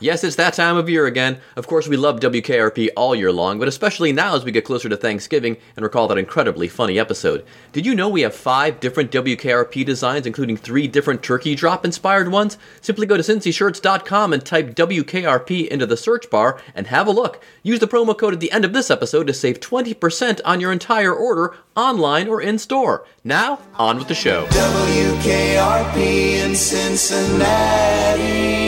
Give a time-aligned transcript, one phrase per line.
[0.00, 1.40] Yes, it's that time of year again.
[1.56, 4.88] Of course, we love WKRP all year long, but especially now as we get closer
[4.88, 7.44] to Thanksgiving and recall that incredibly funny episode.
[7.72, 12.30] Did you know we have five different WKRP designs, including three different turkey drop inspired
[12.30, 12.58] ones?
[12.80, 17.42] Simply go to cincyshirts.com and type WKRP into the search bar and have a look.
[17.64, 20.70] Use the promo code at the end of this episode to save 20% on your
[20.70, 23.04] entire order, online or in store.
[23.24, 24.46] Now, on with the show.
[24.46, 25.96] WKRP
[26.44, 28.67] in Cincinnati.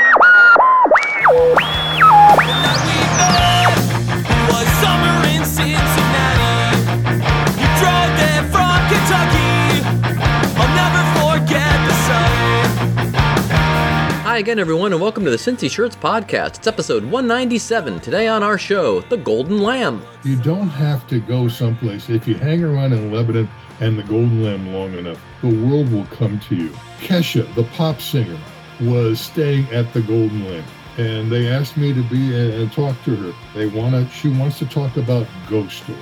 [14.41, 16.57] Again, everyone, and welcome to the Cincy Shirts Podcast.
[16.57, 17.99] It's episode 197.
[17.99, 20.03] Today on our show, The Golden Lamb.
[20.23, 22.09] You don't have to go someplace.
[22.09, 23.47] If you hang around in Lebanon
[23.81, 26.69] and the Golden Lamb long enough, the world will come to you.
[27.01, 28.39] Kesha, the pop singer,
[28.81, 30.65] was staying at the Golden Lamb,
[30.97, 33.33] and they asked me to be and, and talk to her.
[33.53, 34.11] They want to.
[34.11, 36.01] She wants to talk about ghost stories.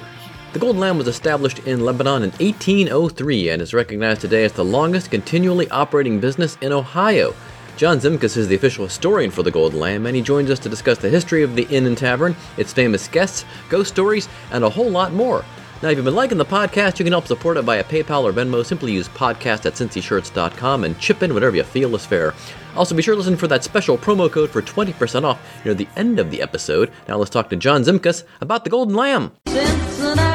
[0.54, 4.64] The Golden Lamb was established in Lebanon in 1803 and is recognized today as the
[4.64, 7.36] longest continually operating business in Ohio.
[7.80, 10.68] John Zimkus is the official historian for the Golden Lamb, and he joins us to
[10.68, 14.70] discuss the history of the inn and tavern, its famous guests, ghost stories, and a
[14.70, 15.46] whole lot more.
[15.82, 18.34] Now, if you've been liking the podcast, you can help support it via PayPal or
[18.34, 18.66] Venmo.
[18.66, 22.34] Simply use podcast at cincyshirts.com and chip in whatever you feel is fair.
[22.76, 25.88] Also, be sure to listen for that special promo code for 20% off near the
[25.96, 26.92] end of the episode.
[27.08, 29.32] Now, let's talk to John Zimkus about the Golden Lamb.
[29.48, 30.29] Cincinnati,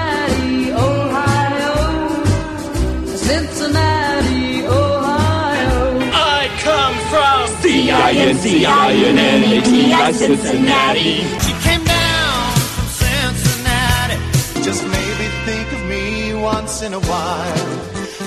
[8.04, 11.22] C-I-N-C-I-N-N-A-T-I, Cincinnati.
[11.40, 14.16] She came down from Cincinnati.
[14.62, 17.80] Just maybe think of me once in a while.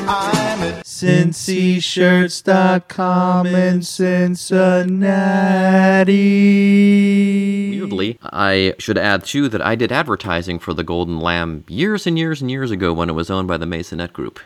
[0.10, 4.98] I'm a cincyshirts.com in Cincinnati.
[7.80, 12.18] Weirdly, I should add too that I did advertising for the Golden Lamb years and
[12.18, 14.40] years and years ago when it was owned by the Maisonette Group,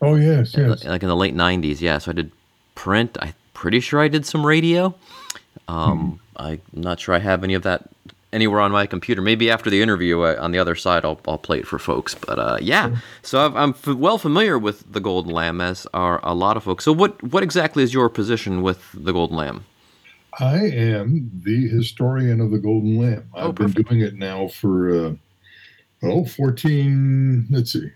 [0.00, 0.82] Oh yes, yes.
[0.86, 1.82] like in the late '90s.
[1.82, 2.32] Yeah, so I did
[2.74, 3.18] print.
[3.20, 4.92] I'm pretty sure I did some radio.
[5.68, 7.88] Um, I'm not sure I have any of that
[8.32, 9.22] anywhere on my computer.
[9.22, 12.12] Maybe after the interview uh, on the other side, I'll, I'll play it for folks.
[12.12, 16.18] But uh, yeah, so I've, I'm f- well familiar with the Golden Lamb, as are
[16.24, 16.84] a lot of folks.
[16.84, 19.64] So what what exactly is your position with the Golden Lamb?
[20.40, 23.28] I am the historian of the Golden Lamb.
[23.32, 25.12] I've Oh, been doing it now for uh,
[26.02, 27.46] oh 14.
[27.48, 27.90] Let's see,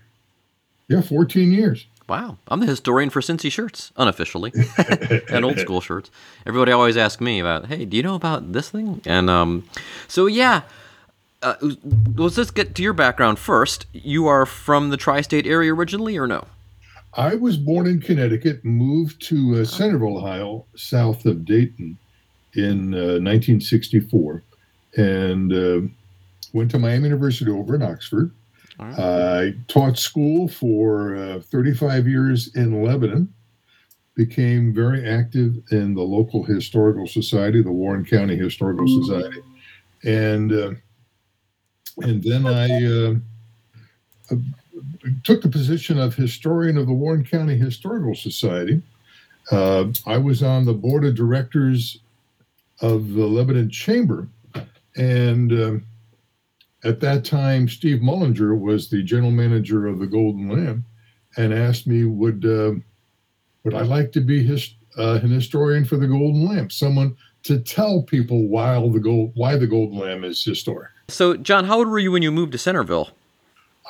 [0.87, 1.85] yeah, 14 years.
[2.07, 4.53] Wow, I'm the historian for Cincy shirts, unofficially,
[5.29, 6.09] and old school shirts.
[6.45, 9.01] Everybody always asks me about, hey, do you know about this thing?
[9.05, 9.65] And um,
[10.07, 10.61] so yeah,
[11.43, 11.55] uh,
[12.15, 13.87] let's just get to your background first.
[13.91, 16.45] You are from the tri-state area originally, or no?
[17.13, 21.97] I was born in Connecticut, moved to uh, Centerville, Ohio, south of Dayton,
[22.53, 24.43] in uh, 1964,
[24.97, 25.81] and uh,
[26.53, 28.31] went to Miami University over in Oxford.
[28.79, 33.33] I taught school for uh, 35 years in Lebanon.
[34.15, 39.41] Became very active in the local historical society, the Warren County Historical Society,
[40.03, 40.71] and uh,
[42.01, 43.15] and then I.
[44.33, 44.35] Uh,
[45.23, 48.81] took the position of historian of the Warren County Historical Society.
[49.51, 51.99] Uh, I was on the board of directors
[52.81, 54.27] of the Lebanon Chamber,
[54.95, 55.85] and um,
[56.83, 60.85] at that time, Steve Mullinger was the general manager of the Golden Lamb,
[61.35, 62.73] and asked me would uh,
[63.63, 67.59] would I like to be his, uh, an historian for the Golden Lamb, someone to
[67.59, 70.91] tell people why the gold why the Golden Lamb is historic.
[71.09, 73.09] So, John, how old were you when you moved to Centerville?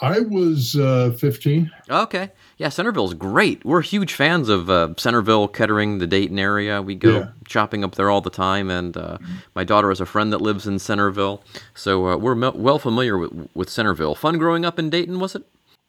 [0.02, 1.72] I was uh, 15.
[1.90, 3.66] Okay, yeah, Centerville's great.
[3.66, 6.82] We're huge fans of uh, Centerville, Kettering, the Dayton area.
[6.82, 7.28] We go Yeah.
[7.48, 9.18] shopping up there all the time, and uh,
[9.56, 13.18] my daughter has a friend that lives in Centerville, so uh, we're me- well familiar
[13.18, 14.14] with, with Centerville.
[14.16, 15.44] Fun growing up in Dayton, was it?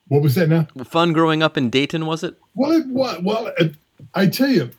[0.06, 0.66] What was that now?
[0.84, 2.36] Fun growing up in Dayton, was it?
[2.54, 3.74] Well, it, well, well it,
[4.14, 4.70] I tell you,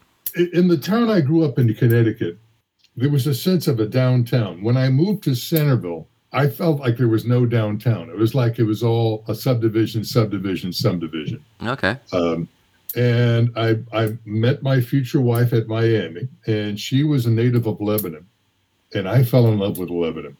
[0.54, 2.40] in the town I grew up in, Connecticut,
[2.96, 4.64] there was a sense of a downtown.
[4.64, 8.10] When I moved to Centerville, I felt like there was no downtown.
[8.10, 11.44] It was like it was all a subdivision, subdivision, subdivision.
[11.64, 11.98] Okay.
[12.14, 12.48] Um,
[12.96, 17.81] and I, I met my future wife at Miami, and she was a native of
[17.81, 18.26] Lebanon.
[18.94, 20.36] And I fell in love with Lebanon.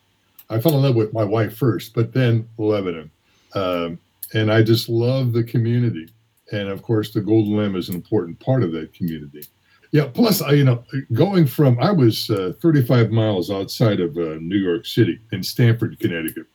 [0.50, 3.12] I fell in love with my wife first, but then Lebanon.
[3.54, 4.00] Um,
[4.34, 6.10] and I just love the community.
[6.52, 9.44] And of course, the Golden Lamb is an important part of that community.
[9.92, 10.08] Yeah.
[10.14, 10.84] Plus, I, you know,
[11.14, 16.00] going from I was uh, 35 miles outside of uh, New York City in Stamford,
[16.00, 16.46] Connecticut,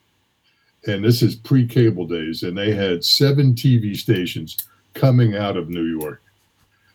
[0.86, 4.56] and this is pre-cable days, and they had seven TV stations
[4.92, 6.22] coming out of New York,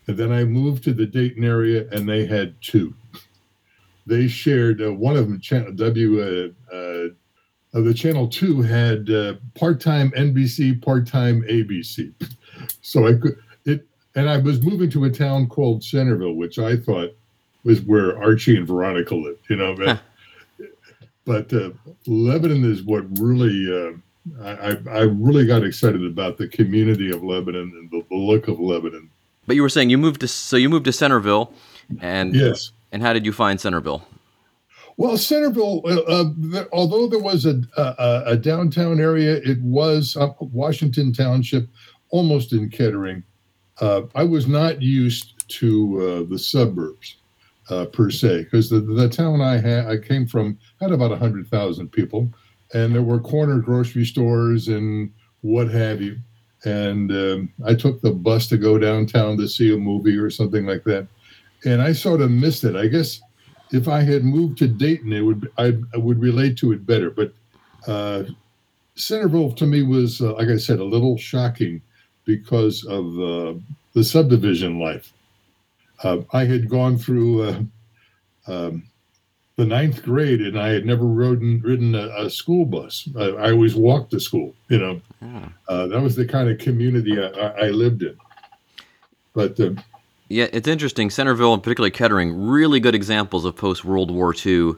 [0.08, 2.94] and then I moved to the Dayton area, and they had two.
[4.06, 6.22] They shared uh, one of them, channel W.
[6.22, 7.08] Uh, uh,
[7.72, 9.08] uh, the channel two had
[9.54, 12.12] part-time NBC, part-time ABC,
[12.82, 13.38] so I could
[14.16, 17.10] and I was moving to a town called Centerville, which I thought
[17.64, 19.76] was where Archie and Veronica lived, you know.
[19.76, 20.02] But,
[21.26, 21.72] but uh,
[22.08, 27.72] Lebanon is what really uh, I, I really got excited about the community of Lebanon
[27.76, 29.10] and the, the look of Lebanon.
[29.46, 31.54] But you were saying you moved to so you moved to Centerville,
[32.02, 32.72] and Yes.
[32.92, 34.06] and how did you find Centerville?
[34.98, 40.18] Well, Centerville, uh, uh, th- although there was a, a, a downtown area, it was
[40.18, 41.70] uh, Washington Township,
[42.10, 43.24] almost in Kettering.
[43.80, 47.16] Uh, I was not used to uh, the suburbs
[47.70, 51.48] uh, per se, because the, the town I had, I came from, had about hundred
[51.48, 52.30] thousand people,
[52.74, 55.12] and there were corner grocery stores and
[55.42, 56.18] what have you.
[56.66, 60.66] And um, I took the bus to go downtown to see a movie or something
[60.66, 61.08] like that,
[61.64, 62.76] and I sort of missed it.
[62.76, 63.22] I guess
[63.72, 67.12] if I had moved to Dayton, it would I, I would relate to it better.
[67.12, 67.34] But
[67.88, 68.24] uh,
[68.96, 71.82] Centerville to me was, uh, like I said, a little shocking
[72.30, 73.54] because of uh,
[73.96, 75.12] the subdivision life.
[76.04, 77.62] Uh, I had gone through uh,
[78.46, 78.84] um,
[79.56, 83.10] the ninth grade, and I had never ridden ridden a, a school bus.
[83.18, 84.54] I, I always walked to school.
[84.68, 85.02] You know,
[85.68, 88.16] uh, that was the kind of community I, I, lived in.
[89.34, 89.72] But uh,
[90.28, 91.10] Yeah, it's interesting.
[91.10, 94.76] Centerville and particularly Kettering, really good examples of post World War II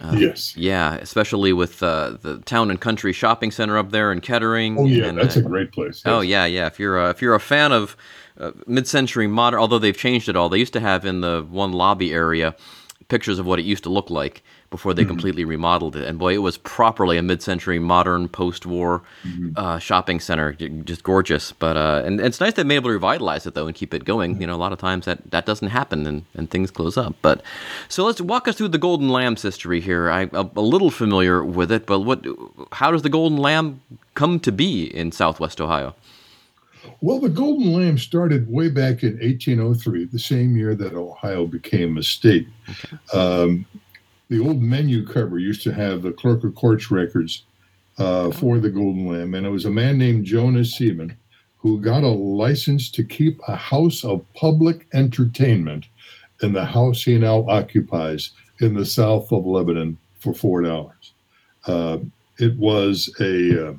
[0.00, 4.20] uh, yes, Yeah, especially with uh, the town and country shopping center up there in
[4.20, 4.78] Kettering.
[4.78, 6.02] oh yeah, and, that's uh, a great place.
[6.04, 6.66] Oh yeah, yeah.
[6.66, 7.96] If you're a, if you're a fan of
[8.38, 11.72] uh, mid-century modern, although they've changed it all, they used to have in the one
[11.72, 12.54] lobby area
[13.08, 14.42] pictures of what it used to look like
[14.74, 16.02] before they completely remodeled it.
[16.02, 19.02] And boy, it was properly a mid-century modern post-war
[19.54, 21.52] uh, shopping center, just gorgeous.
[21.52, 23.94] But uh, and, and it's nice they've been able to revitalize it though and keep
[23.94, 24.40] it going.
[24.40, 27.14] You know, a lot of times that that doesn't happen and, and things close up.
[27.22, 27.40] But
[27.88, 30.10] so let's walk us through the Golden Lamb's history here.
[30.10, 32.26] I, I'm a little familiar with it, but what?
[32.72, 33.80] How does the Golden Lamb
[34.16, 35.94] come to be in Southwest Ohio?
[37.00, 41.96] Well, the Golden Lamb started way back in 1803, the same year that Ohio became
[41.96, 42.48] a state.
[43.12, 43.66] Um,
[44.28, 47.44] the old menu cover used to have the clerk of courts records
[47.98, 51.16] uh, for the Golden Lamb, and it was a man named Jonas Seaman
[51.58, 55.86] who got a license to keep a house of public entertainment
[56.42, 58.30] in the house he now occupies
[58.60, 61.12] in the south of Lebanon for four dollars.
[61.66, 61.98] Uh,
[62.38, 63.74] it was a uh,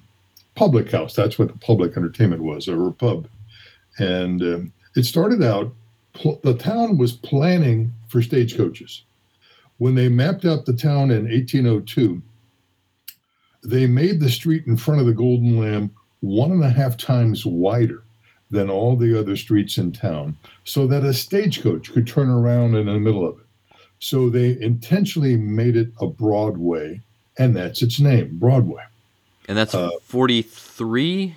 [0.56, 1.14] public house.
[1.14, 3.28] That's what the public entertainment was, or a pub.
[4.00, 5.74] And um, it started out,
[6.14, 9.04] pl- the town was planning for stagecoaches.
[9.78, 12.22] When they mapped out the town in 1802,
[13.64, 15.92] they made the street in front of the Golden Lamb
[16.22, 18.04] one and a half times wider
[18.52, 22.86] than all the other streets in town so that a stagecoach could turn around in
[22.86, 23.46] the middle of it.
[24.00, 27.02] So they intentionally made it a Broadway,
[27.38, 28.84] and that's its name, Broadway.
[29.48, 31.34] And that's Uh, 43?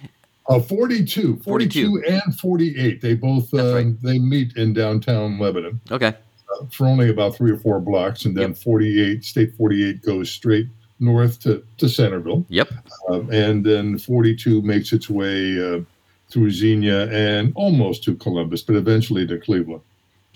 [0.49, 2.03] Uh, 42, 42, 42.
[2.25, 3.01] and 48.
[3.01, 4.03] They both um, right.
[4.03, 6.15] they meet in downtown Lebanon Okay.
[6.53, 10.69] Uh, for only about three or four blocks, and then 48, State 48 goes straight
[11.01, 12.71] north to, to Centerville, Yep.
[13.09, 15.81] um, and then 42 makes its way uh,
[16.31, 19.83] through Xenia and almost to Columbus, but eventually to Cleveland.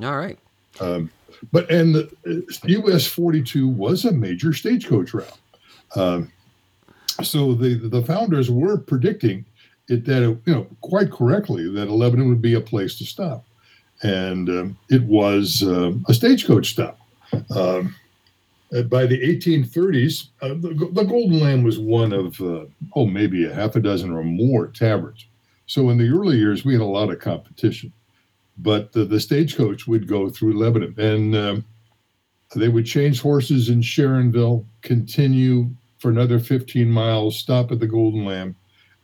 [0.02, 0.38] All right.
[0.80, 1.10] Um,
[1.52, 5.38] but and the uh, US 42 was a major stagecoach route.
[5.96, 6.30] Um,
[7.22, 9.44] so the the founders were predicting
[9.88, 13.44] it that it, you know quite correctly that Lebanon would be a place to stop,
[14.02, 16.98] and um, it was um a stagecoach stop.
[17.54, 17.94] Um,
[18.74, 23.44] uh, by the 1830s, uh, the, the Golden Lamb was one of uh, oh maybe
[23.44, 25.26] a half a dozen or more taverns.
[25.66, 27.92] So in the early years, we had a lot of competition
[28.58, 31.64] but the, the stagecoach would go through Lebanon, and um,
[32.54, 38.24] they would change horses in Sharonville, continue for another 15 miles, stop at the Golden
[38.24, 38.56] Lamb,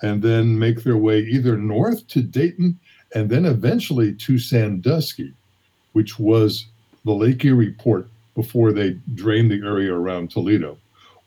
[0.02, 2.78] and then make their way either north to Dayton
[3.15, 5.33] and then eventually to Sandusky,
[5.93, 6.67] which was
[7.05, 10.79] the Lake Erie port before they drained the area around Toledo,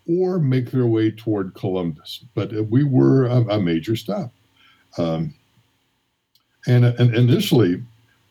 [0.07, 2.23] or make their way toward Columbus.
[2.35, 4.31] But we were a, a major stop.
[4.97, 5.33] Um,
[6.67, 7.81] and, and initially,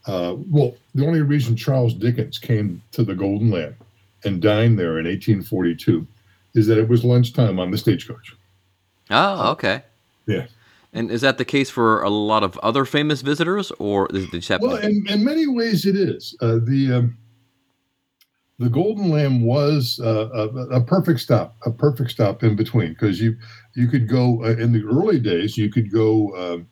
[0.06, 3.76] uh, well, the only reason Charles Dickens came to the Golden Lamb
[4.24, 6.06] and dined there in 1842
[6.54, 8.34] is that it was lunchtime on the stagecoach.
[9.10, 9.82] Oh, okay.
[10.26, 10.46] Yeah.
[10.92, 14.40] And is that the case for a lot of other famous visitors, or is it
[14.40, 14.60] just?
[14.60, 16.36] Well, in, in many ways, it is.
[16.40, 17.18] Uh, the um,
[18.58, 23.20] the Golden Lamb was uh, a, a perfect stop, a perfect stop in between, because
[23.20, 23.36] you
[23.74, 26.66] you could go uh, in the early days, you could go um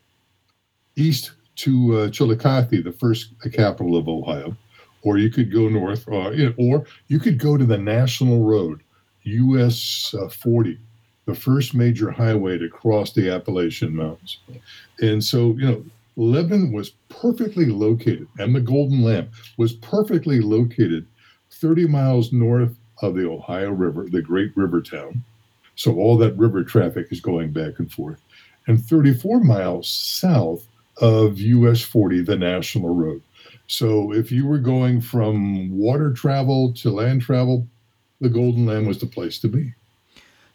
[0.96, 4.56] east to uh, Chillicothe, the first capital of Ohio,
[5.02, 8.44] or you could go north, or you know, or you could go to the National
[8.44, 8.82] Road,
[9.22, 10.78] US uh, 40,
[11.28, 14.38] the first major highway to cross the Appalachian Mountains,
[15.00, 15.85] and so you know
[16.16, 21.06] Lebanon was perfectly located, and the Golden Lamb was perfectly located
[21.50, 25.23] 30 miles north of the Ohio River, the great river town.
[25.76, 28.20] So all that river traffic is going back and forth.
[28.66, 30.66] And 34 miles south
[31.00, 33.23] of US 40, the national road.
[33.66, 37.66] So if you were going from water travel to land travel,
[38.20, 39.75] the Golden Lamb was the place to be.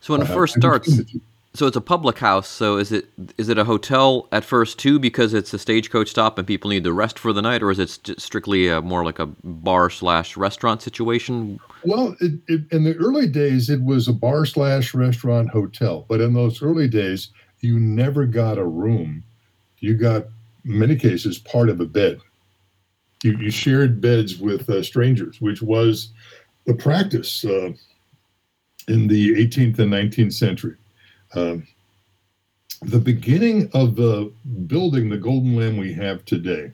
[0.04, 1.22] So when it Uh, first starts, between the two.
[1.54, 2.48] so it's a public house.
[2.48, 3.06] So is it
[3.38, 6.84] is it a hotel at first too because it's a stagecoach stop and people need
[6.84, 9.90] to rest for the night, or is it st- strictly a, more like a bar
[9.90, 11.60] slash restaurant situation?
[11.86, 16.06] Well, it, it, in the early days, it was a bar slash restaurant hotel.
[16.10, 17.30] But in those early days,
[17.62, 19.24] you never got a room.
[19.80, 20.28] You got,
[20.66, 22.20] in many cases, part of a bed.
[23.24, 26.12] You, you shared beds with uh, strangers, which was
[26.66, 27.72] the practice uh,
[28.88, 30.76] in the 18th and 19th century.
[31.36, 31.68] Um,
[32.82, 34.32] the beginning of the
[34.68, 36.72] building the Golden Lamb we have today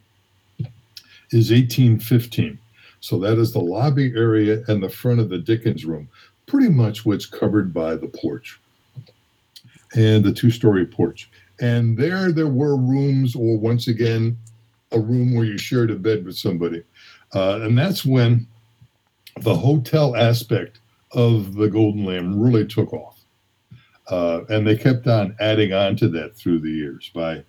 [1.32, 2.58] is 1815.
[3.02, 6.10] So that is the lobby area and the front of the Dickens room,
[6.48, 8.60] pretty much what's covered by the porch
[9.96, 11.30] and the two story porch.
[11.62, 14.38] And there, there were rooms, or once again,
[14.92, 16.84] a room where you shared a bed with somebody.
[17.34, 18.48] Uh, and that's when
[19.42, 20.80] the hotel aspect
[21.12, 23.20] of the Golden Lamb really took off.
[24.08, 27.12] Uh, and they kept on adding on to that through the years.
[27.14, 27.44] By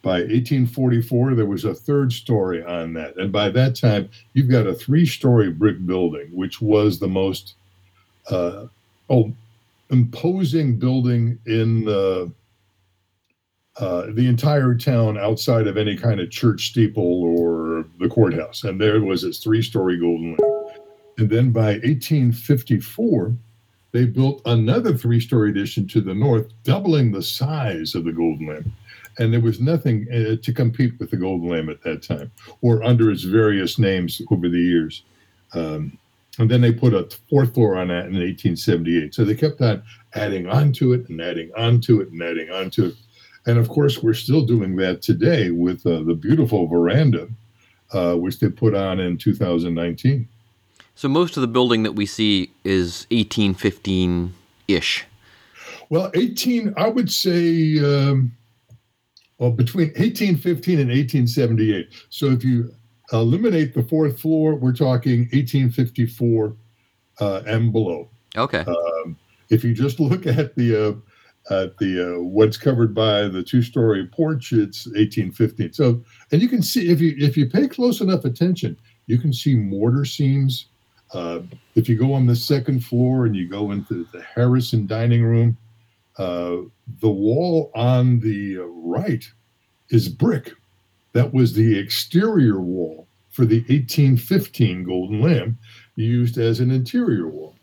[0.00, 4.66] by 1844, there was a third story on that, and by that time, you've got
[4.66, 7.54] a three-story brick building, which was the most
[8.30, 8.66] uh,
[9.10, 9.32] oh
[9.90, 12.30] imposing building in the
[13.78, 18.64] uh, the entire town outside of any kind of church steeple or the courthouse.
[18.64, 20.47] And there was this three-story Golden Lamb.
[21.18, 23.34] And then by 1854,
[23.90, 28.72] they built another three-story addition to the north, doubling the size of the Golden Lamb.
[29.18, 32.84] And there was nothing uh, to compete with the Golden Lamb at that time, or
[32.84, 35.02] under its various names over the years.
[35.54, 35.98] Um,
[36.38, 39.12] and then they put a fourth floor on that in 1878.
[39.12, 39.82] So they kept on
[40.14, 42.94] adding on to it and adding on to it and adding on to it.
[43.46, 47.28] And of course, we're still doing that today with uh, the beautiful veranda,
[47.92, 50.28] uh, which they put on in 2019.
[50.94, 54.34] So most of the building that we see is 1815
[54.66, 55.04] ish.
[55.90, 58.32] Well, 18, I would say, um,
[59.38, 61.88] well, between 1815 and 1878.
[62.10, 62.74] So if you
[63.12, 66.56] eliminate the fourth floor, we're talking 1854
[67.20, 68.10] uh, and below.
[68.36, 68.64] Okay.
[68.66, 69.16] Um,
[69.50, 74.06] if you just look at the uh, at the uh, what's covered by the two-story
[74.06, 75.72] porch, it's 1815.
[75.72, 78.76] So, and you can see if you if you pay close enough attention,
[79.08, 80.66] you can see mortar seams.
[81.12, 81.40] Uh,
[81.74, 85.56] if you go on the second floor and you go into the Harrison dining room,
[86.18, 86.58] uh,
[87.00, 89.24] the wall on the uh, right
[89.88, 90.52] is brick.
[91.14, 95.58] That was the exterior wall for the 1815 Golden Lamb,
[95.96, 97.54] used as an interior wall.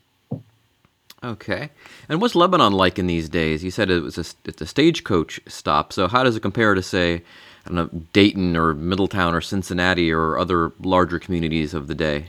[1.24, 1.70] Okay.
[2.08, 3.64] And what's Lebanon like in these days?
[3.64, 5.92] You said it was a, it's a stagecoach stop.
[5.92, 7.24] So how does it compare to, say,
[7.65, 12.27] I don't know, Dayton or Middletown or Cincinnati or other larger communities of the day?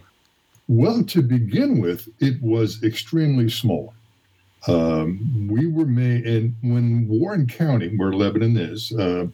[0.68, 3.94] Well, to begin with, it was extremely small.
[4.66, 9.26] Um, we were made, and when Warren County, where Lebanon is, uh,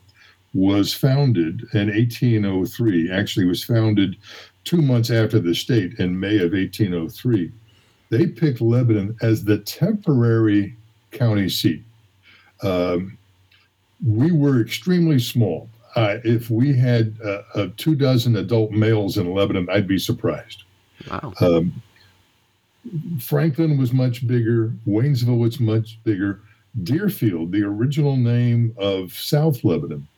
[0.55, 4.17] was founded in 1803, actually was founded
[4.65, 7.51] two months after the state in May of 1803.
[8.11, 10.77] They picked Lebanon as the temporary
[11.13, 11.83] county seat.
[12.63, 13.17] Um,
[14.07, 15.69] we were extremely small.
[15.95, 20.65] Uh, if we had uh, uh, two dozen adult males in Lebanon, I'd be surprised.
[21.11, 21.35] Wow.
[21.41, 21.83] Um,
[23.21, 24.73] Franklin was much bigger.
[24.87, 26.41] Waynesville was much bigger.
[26.83, 30.09] Deerfield, the original name of South Lebanon,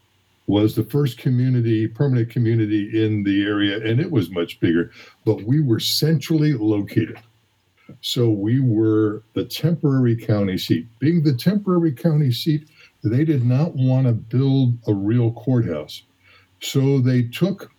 [0.47, 4.93] was the first community, permanent community in the area, and it was much bigger.
[5.25, 7.19] But we were centrally located.
[8.01, 10.87] So we were the temporary county seat.
[11.01, 12.69] Being the temporary county seat,
[13.05, 16.03] they did not want to build a real courthouse.
[16.61, 17.71] So they took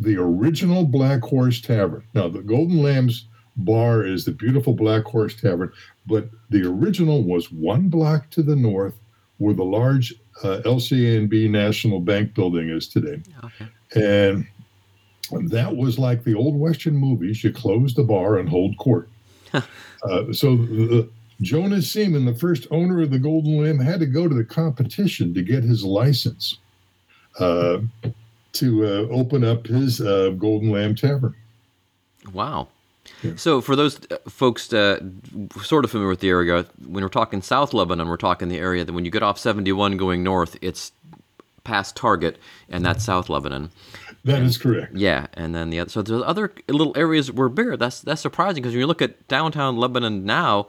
[0.00, 2.04] the original Black Horse Tavern.
[2.14, 5.72] Now, the Golden Lambs bar is the beautiful Black Horse Tavern,
[6.06, 8.98] but the original was one block to the north,
[9.36, 13.22] where the large uh, LCNB National Bank building is today.
[13.44, 13.68] Okay.
[13.94, 14.46] And
[15.50, 17.44] that was like the old Western movies.
[17.44, 19.08] You close the bar and hold court.
[19.52, 21.08] uh, so the,
[21.42, 25.34] Jonas Seaman, the first owner of the Golden Lamb, had to go to the competition
[25.34, 26.58] to get his license
[27.38, 27.78] uh,
[28.52, 31.34] to uh, open up his uh, Golden Lamb Tavern.
[32.32, 32.68] Wow.
[33.22, 33.32] Yeah.
[33.36, 35.00] So, for those uh, folks uh,
[35.60, 38.84] sort of familiar with the area, when we're talking South Lebanon, we're talking the area
[38.84, 40.92] that when you get off 71 going north, it's
[41.64, 43.70] past Target, and that's South Lebanon.
[44.24, 44.94] That is correct.
[44.94, 45.90] Yeah, and then the other.
[45.90, 47.76] So there's other little areas were bigger.
[47.76, 50.68] That's that's surprising because when you look at downtown Lebanon now,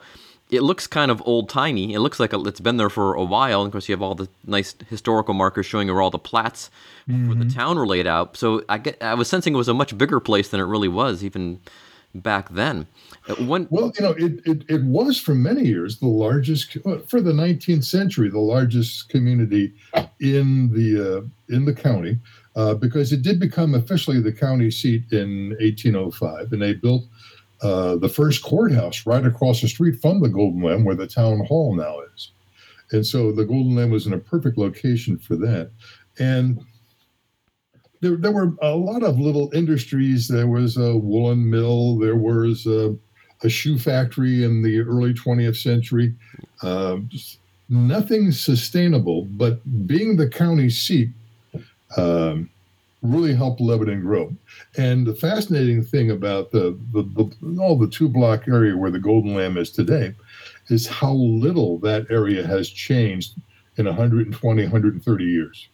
[0.49, 1.93] it looks kind of old timey.
[1.93, 3.61] It looks like it's been there for a while.
[3.61, 6.69] And of course, you have all the nice historical markers showing where all the plats
[7.07, 8.37] for the town were laid out.
[8.37, 10.87] So I get I was sensing it was a much bigger place than it really
[10.87, 11.59] was even
[12.15, 12.87] back then.
[13.27, 17.21] Uh, When Well, you know, it, it, it was for many years the largest for
[17.21, 19.73] the 19th century, the largest community
[20.19, 22.19] in the uh, in the county,
[22.55, 27.05] uh, because it did become officially the county seat in 1805, and they built
[27.63, 31.45] uh, the first courthouse right across the street from the Golden Lamb, where the town
[31.45, 32.31] hall now is,
[32.91, 35.71] and so the Golden Lamb was in a perfect location for that,
[36.19, 36.63] and
[38.01, 40.27] there, there were a lot of little industries.
[40.27, 41.97] There was a woolen mill.
[41.97, 42.95] There was a,
[43.43, 46.13] a shoe factory in the early 20th century.
[47.07, 47.39] Just
[47.69, 51.09] nothing sustainable, but being the county seat
[51.97, 52.49] um,
[53.03, 54.33] really helped Lebanon grow.
[54.77, 58.99] And the fascinating thing about the, the, the all the two block area where the
[58.99, 60.13] Golden Lamb is today
[60.69, 63.33] is how little that area has changed
[63.77, 65.67] in 120, 130 years.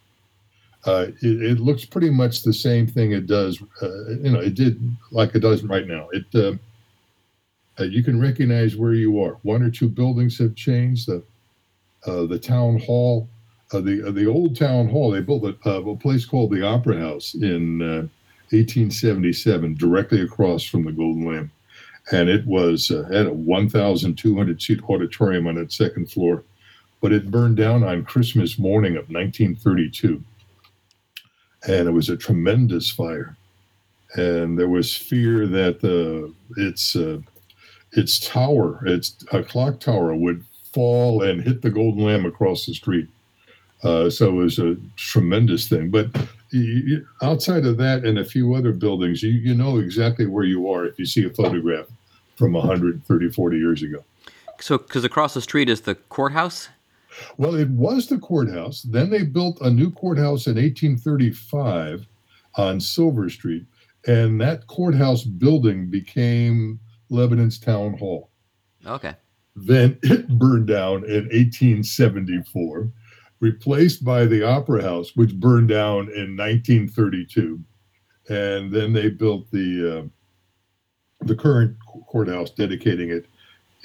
[0.84, 3.62] Uh, it, it looks pretty much the same thing it does.
[3.82, 6.08] Uh, you know, it did like it does right now.
[6.12, 6.54] It uh,
[7.78, 9.38] uh, you can recognize where you are.
[9.42, 11.06] One or two buildings have changed.
[11.06, 11.22] The
[12.06, 13.28] uh, the town hall,
[13.72, 15.10] uh, the uh, the old town hall.
[15.10, 18.08] They built a, uh, a place called the Opera House in uh,
[18.50, 21.52] 1877, directly across from the Golden Lamb,
[22.12, 26.42] and it was had a 1,200 seat auditorium on its second floor,
[27.00, 30.22] but it burned down on Christmas morning of 1932
[31.66, 33.36] and it was a tremendous fire.
[34.14, 36.96] And there was fear that its
[37.92, 42.74] its tower, its a clock tower, would fall and hit the Golden Lamb across the
[42.74, 43.08] street.
[43.82, 45.90] Uh, so it was a tremendous thing.
[45.90, 46.08] But
[46.50, 50.70] you, outside of that and a few other buildings, you, you know exactly where you
[50.70, 51.86] are if you see a photograph
[52.36, 54.04] from 130, 40 years ago.
[54.60, 56.68] so because across the street is the courthouse.
[57.36, 58.82] Well, it was the courthouse.
[58.82, 62.06] Then they built a new courthouse in 1835
[62.56, 63.64] on Silver Street,
[64.06, 66.78] and that courthouse building became
[67.10, 68.30] Lebanon's town hall.
[68.86, 69.14] Okay.
[69.56, 72.90] Then it burned down in 1874,
[73.40, 77.58] replaced by the Opera House, which burned down in 1932,
[78.28, 81.76] and then they built the uh, the current
[82.06, 83.26] courthouse, dedicating it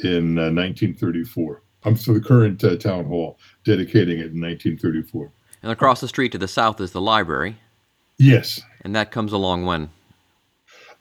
[0.04, 1.62] in uh, 1934.
[1.84, 5.32] I'm for the current uh, town hall, dedicating it in 1934.
[5.64, 7.58] And across the street to the south is the library,
[8.18, 9.90] Yes, and that comes along when.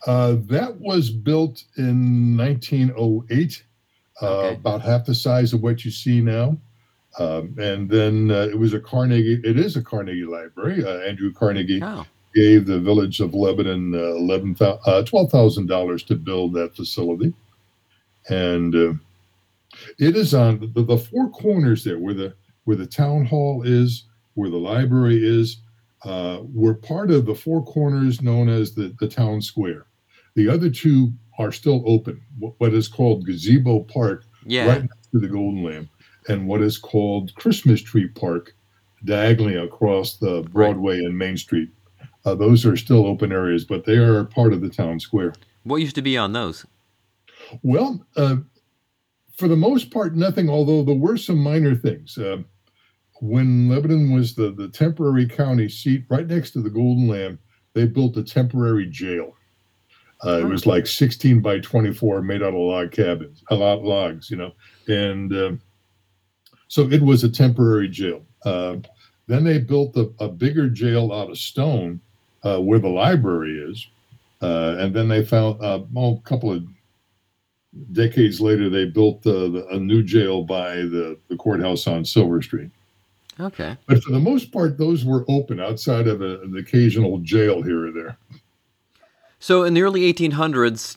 [0.07, 3.63] uh, that was built in 1908,
[4.23, 4.55] uh, Okay.
[4.57, 6.57] about half the size of what you see now.
[7.19, 9.41] Um, and then uh, it was a Carnegie.
[9.45, 10.85] It is a Carnegie library.
[10.85, 16.17] Uh, Andrew Carnegie Oh, gave the village of Lebanon uh, uh, twelve thousand dollars to
[16.17, 17.33] build that facility,
[18.29, 18.93] and uh,
[19.99, 24.05] it is on the, the four corners there, where the where the town hall is,
[24.35, 25.59] where the library is.
[26.05, 29.87] Uh, were part of the four corners known as the, the town square.
[30.35, 32.21] The other two are still open.
[32.39, 34.67] What, what is called Gazebo Park, yeah.
[34.67, 35.89] right next to the Golden Lamb,
[36.29, 38.55] and what is called Christmas Tree Park,
[39.05, 41.71] diagonally across the Broadway and Main Street.
[42.25, 45.35] Uh, those are still open areas, but they are part of the town square.
[45.65, 46.65] What used to be on those?
[47.63, 48.37] Well, uh,
[49.37, 52.17] for the most part, nothing, although there were some minor things.
[52.17, 52.39] Uh,
[53.21, 57.39] when Lebanon was the, the temporary county seat right next to the Golden Lamb,
[57.75, 59.35] they built a temporary jail.
[60.25, 63.85] Uh, it was like 16 by 24, made out of log cabins, a lot of
[63.85, 64.53] logs, you know.
[64.89, 65.53] And uh,
[66.75, 68.21] so it was a temporary jail.
[68.45, 68.79] Uh,
[69.29, 72.01] then they built a, a bigger jail out of stone
[72.43, 73.87] uh, where the library is.
[74.43, 76.65] Uh, and then they found uh, well, a couple of
[77.93, 82.43] decades later, they built uh, the, a new jail by the, the courthouse on Silver
[82.43, 82.73] Street.
[83.39, 83.77] Okay.
[83.87, 87.87] But for the most part, those were open outside of a, an occasional jail here
[87.87, 88.19] or there.
[89.39, 90.97] So in the early 1800s,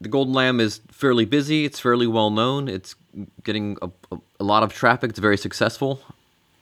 [0.00, 1.64] the Golden Lamb is fairly busy.
[1.64, 2.68] It's fairly well known.
[2.68, 2.94] It's
[3.42, 5.10] getting a, a, a lot of traffic.
[5.10, 6.00] It's very successful.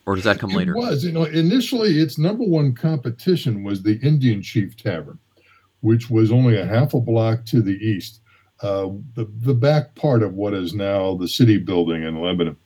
[0.06, 0.72] or does that come later?
[0.72, 5.18] It was, you know, initially its number one competition was the Indian Chief Tavern,
[5.80, 8.20] which was only a half a block to the east,
[8.62, 12.56] uh, the the back part of what is now the city building in Lebanon.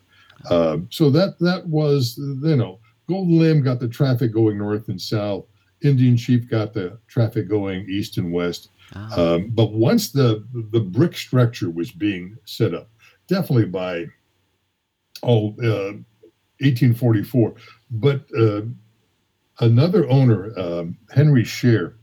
[0.51, 5.01] Uh, so that that was, you know, Golden Lamb got the traffic going north and
[5.01, 5.45] south.
[5.83, 8.71] Indian Chief got the traffic going east and west.
[8.95, 12.89] Um, but once the the brick structure was being set up,
[13.27, 14.07] definitely by
[15.23, 15.93] oh uh,
[16.61, 17.55] 1844.
[17.91, 18.63] But uh,
[19.61, 21.97] another owner, um, Henry Shear,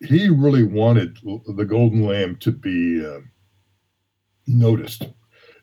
[0.00, 3.20] he really wanted the Golden Lamb to be uh,
[4.46, 5.04] noticed.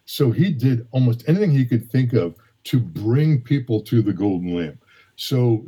[0.06, 4.56] So he did almost anything he could think of to bring people to the Golden
[4.56, 4.80] Lamb.
[5.16, 5.68] So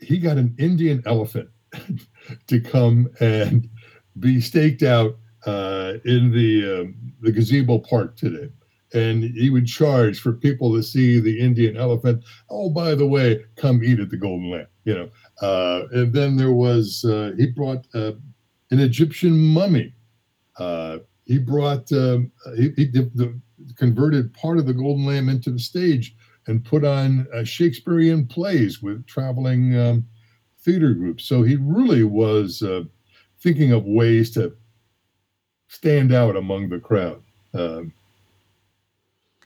[0.00, 1.48] he got an Indian elephant
[2.46, 3.68] to come and
[4.20, 8.48] be staked out uh, in the um the gazebo park today,
[8.94, 12.24] and he would charge for people to see the Indian elephant.
[12.50, 15.10] Oh, by the way, come eat at the Golden Lamb, you know.
[15.40, 18.12] Uh, and then there was uh, he brought uh,
[18.70, 19.94] an Egyptian mummy.
[20.58, 23.38] Uh, he brought um, he, he the,
[23.76, 28.82] converted part of the Golden Lamb into the stage and put on uh, Shakespearean plays
[28.82, 30.06] with traveling um,
[30.60, 31.24] theater groups.
[31.24, 32.62] So he really was
[33.40, 34.54] thinking of ways to
[35.68, 37.22] stand out among the crowd.
[37.54, 37.92] Um,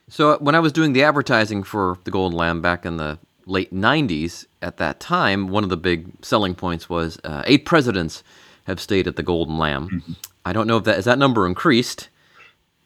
[0.09, 3.19] So uh, when I was doing the advertising for the Golden Lamb back in the
[3.45, 8.23] late '90s, at that time, one of the big selling points was uh, eight presidents
[8.65, 10.17] have stayed at the Golden Lamb.
[10.45, 12.09] I don't know if that is that number increased.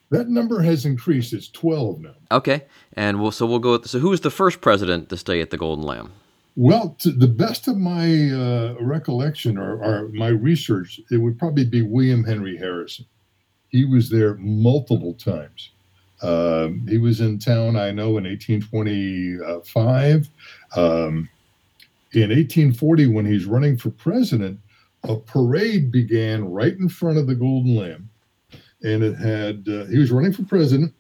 [0.10, 1.34] that number has increased.
[1.34, 2.16] It's 12 now.
[2.32, 3.74] Okay, and we'll so we'll go.
[3.74, 6.14] With, so who was the first president to stay at the Golden Lamb?
[6.60, 11.66] Well, to the best of my uh, recollection or, or my research, it would probably
[11.66, 13.06] be William Henry Harrison.
[13.70, 15.70] He was there multiple times.
[16.24, 20.30] Um, he was in town, I know, in 1825.
[20.76, 21.30] Um,
[22.14, 24.60] in 1840, when he's running for president,
[25.04, 28.10] a parade began right in front of the Golden Lamb.
[28.82, 30.92] And it had, uh, he was running for president,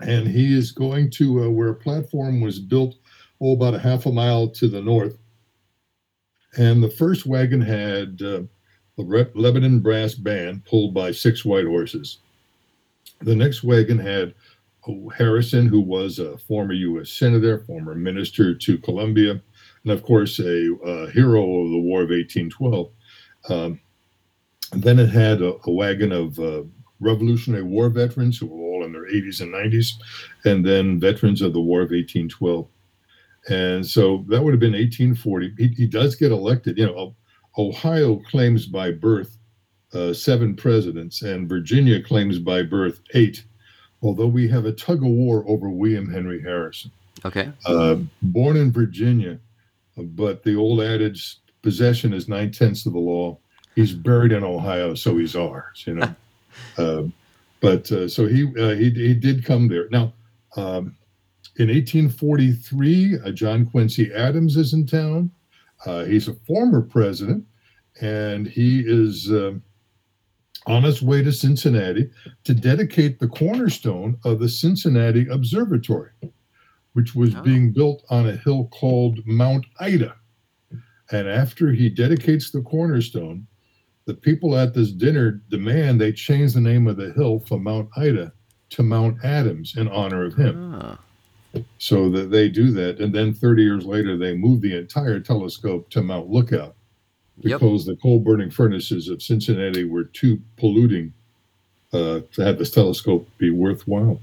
[0.00, 2.96] and he is going to uh, where a platform was built
[3.40, 5.16] oh, about a half a mile to the north.
[6.56, 8.42] And the first wagon had uh,
[8.98, 12.18] a Re- Lebanon brass band pulled by six white horses.
[13.20, 14.34] The next wagon had
[15.16, 17.10] Harrison, who was a former U.S.
[17.10, 19.40] Senator, former minister to Colombia,
[19.82, 22.90] and of course, a, uh hero of the War of 1812.
[23.48, 23.80] Um,
[24.72, 26.62] then it had a, a wagon of uh,
[27.00, 29.92] Revolutionary War veterans who were all in their 80s and 90s,
[30.44, 32.66] and then veterans of the War of 1812.
[33.48, 35.54] And so that would have been 1840.
[35.56, 36.78] He, he does get elected.
[36.78, 37.14] You know,
[37.58, 39.38] Ohio claims by birth
[39.94, 43.44] uh, seven presidents, and Virginia claims by birth eight,
[44.02, 46.90] although we have a tug of war over William Henry Harrison.
[47.24, 49.38] Okay, Uh, born in Virginia,
[49.96, 53.38] but the old adage, possession is nine tenths of the law.
[53.74, 56.14] He's buried in Ohio, so he's ours, you know.
[56.78, 57.02] uh,
[57.60, 59.88] but uh, so he, uh, he he did come there.
[59.90, 60.12] Now,
[60.56, 60.94] um,
[61.58, 65.30] in 1843, uh, John Quincy Adams is in town.
[65.84, 67.44] Uh, he's a former president,
[68.00, 69.62] and he is um
[70.66, 72.10] on his way to Cincinnati
[72.42, 76.10] to dedicate the cornerstone of the Cincinnati Observatory,
[76.94, 77.42] which was Oh.
[77.42, 80.16] being built on a hill called Mount Ida.
[81.12, 83.46] And after he dedicates the cornerstone,
[84.06, 87.88] the people at this dinner demand they change the name of the hill from Mount
[87.96, 88.32] Ida
[88.70, 90.74] to Mount Adams in honor of him.
[90.74, 90.98] Ah,
[91.78, 95.90] So that they do that, and then 30 years later, they move the entire telescope
[95.90, 96.74] to Mount Lookout
[97.38, 97.60] Yep.
[97.60, 101.12] because the coal burning furnaces of Cincinnati were too polluting
[101.92, 104.20] uh, to have this telescope be worthwhile.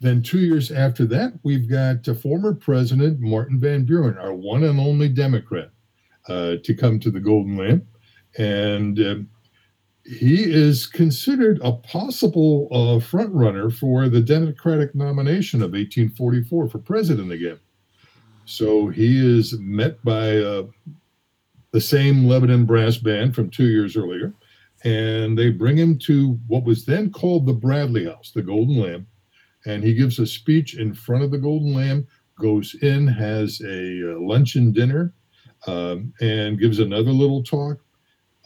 [0.00, 4.64] Then, two years after that, we've got uh, former President Martin Van Buren, our one
[4.64, 5.70] and only Democrat,
[6.28, 7.86] uh, to come to the Golden Lamb.
[8.38, 9.28] And um
[10.10, 16.78] he is considered a possible uh, front runner for the Democratic nomination of 1844 for
[16.78, 17.60] president again.
[18.44, 20.64] So he is met by uh,
[21.70, 24.34] the same Lebanon brass band from two years earlier,
[24.82, 29.06] and they bring him to what was then called the Bradley House, the Golden Lamb,
[29.66, 32.04] and he gives a speech in front of the Golden Lamb,
[32.40, 35.14] goes in, has a uh, lunch and dinner,
[35.68, 37.78] um, and gives another little talk.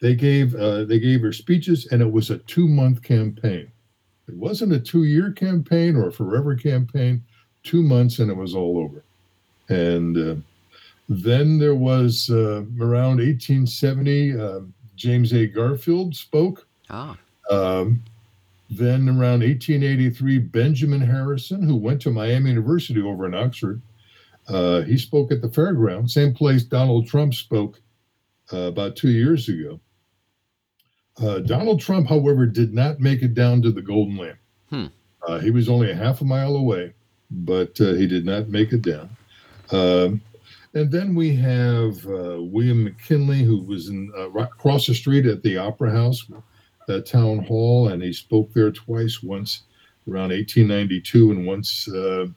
[0.02, 3.72] they gave uh, they gave her speeches, and it was a two month campaign.
[4.28, 7.24] It wasn't a two year campaign or a forever campaign.
[7.63, 9.04] Two months, and it was all over.
[9.70, 10.36] And uh,
[11.10, 14.60] then there was uh, around 1870, uh,
[14.95, 15.47] James A.
[15.47, 16.67] Garfield spoke.
[16.89, 17.17] Ah.
[17.49, 18.03] Um,
[18.69, 23.81] then around 1883, Benjamin Harrison, who went to Miami University over in Oxford,
[24.47, 27.79] uh, he spoke at the fairground, same place Donald Trump spoke
[28.53, 29.79] uh, about two years ago.
[31.21, 34.38] Uh, Donald Trump, however, did not make it down to the Golden Lamb.
[34.69, 34.86] Hmm.
[35.27, 36.93] Uh, he was only a half a mile away,
[37.31, 39.10] but uh, he did not make it down.
[39.71, 40.21] Um,
[40.76, 45.26] and then we have uh, William McKinley, who was in uh, right across the street
[45.26, 46.30] at the Opera House,
[46.88, 49.64] that town hall, and he spoke there twice, once
[50.08, 52.28] around 1892 and once, uh,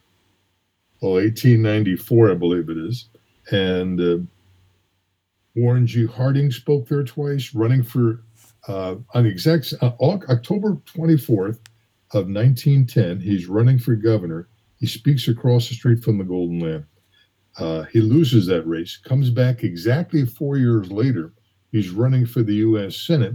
[1.03, 3.09] oh, 1894, I believe it is.
[3.51, 4.19] And uh,
[5.57, 6.07] Warren G.
[6.07, 8.23] Harding spoke there twice, running for
[8.69, 11.59] uh, on the exact uh, October 24th
[12.13, 13.21] of 1910.
[13.21, 14.49] He's running for governor.
[14.79, 16.87] He speaks across the street from the Golden Lamb.
[17.59, 21.33] Uh, he loses that race, comes back exactly four years later.
[21.73, 22.97] He's running for the U.S.
[22.97, 23.35] Senate.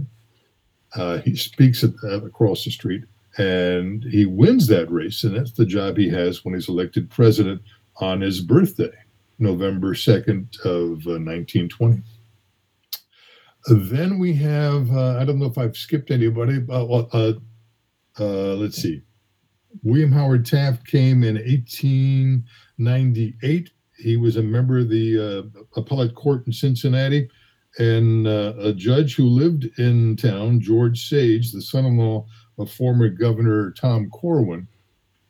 [0.94, 3.04] Uh, he speaks at, uh, across the street
[3.38, 5.24] and he wins that race.
[5.24, 7.62] And that's the job he has when he's elected president
[7.96, 8.92] on his birthday,
[9.38, 12.02] November 2nd of uh, 1920.
[13.66, 17.32] Then we have, uh, I don't know if I've skipped anybody, uh, uh,
[18.18, 19.00] uh, let's see.
[19.82, 23.70] William Howard Taft came in 1898.
[23.96, 27.28] He was a member of the uh, appellate court in Cincinnati
[27.78, 32.24] and uh, a judge who lived in town, George Sage, the son-in-law
[32.58, 34.68] of former Governor Tom Corwin,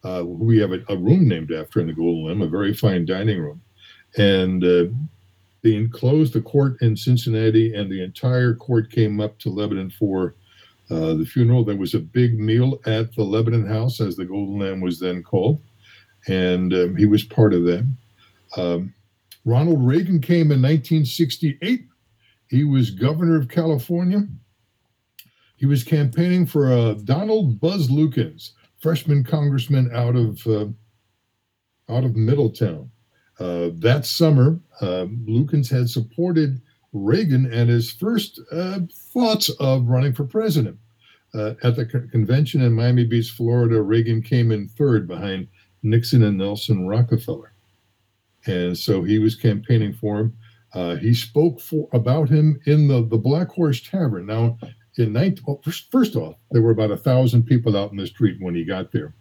[0.02, 2.74] uh, who we have a, a room named after in the Golden Lamb, a very
[2.74, 3.62] fine dining room,
[4.18, 4.84] and uh,
[5.62, 10.34] they enclosed the court in Cincinnati, and the entire court came up to Lebanon for
[10.90, 11.64] uh, the funeral.
[11.64, 15.22] There was a big meal at the Lebanon House, as the Golden Lamb was then
[15.22, 15.62] called,
[16.28, 17.88] and um, he was part of that.
[18.56, 18.94] Um,
[19.44, 21.86] Ronald Reagan came in 1968
[22.54, 24.22] he was governor of California.
[25.56, 30.66] He was campaigning for uh, Donald Buzz Lukens, freshman congressman out of uh,
[31.88, 32.90] out of Middletown.
[33.40, 36.62] Uh, that summer, uh, Lukens had supported
[36.92, 38.80] Reagan and his first uh,
[39.12, 40.78] thoughts of running for president.
[41.34, 45.48] Uh, at the con- convention in Miami Beach, Florida, Reagan came in third behind
[45.82, 47.53] Nixon and Nelson Rockefeller.
[48.46, 50.36] And so he was campaigning for him.
[50.74, 54.26] Uh, he spoke for about him in the, the Black Horse Tavern.
[54.26, 54.58] Now,
[54.96, 58.06] in 19, well, first, first off, there were about a thousand people out in the
[58.06, 59.14] street when he got there.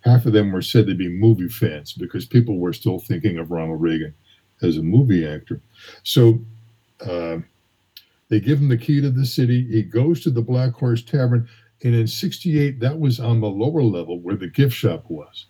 [0.00, 3.50] Half of them were said to be movie fans because people were still thinking of
[3.50, 4.14] Ronald Reagan
[4.62, 5.60] as a movie actor.
[6.02, 6.40] So
[7.00, 7.38] uh,
[8.28, 9.66] they give him the key to the city.
[9.68, 11.48] He goes to the Black Horse Tavern.
[11.84, 15.46] And in 68, that was on the lower level where the gift shop was.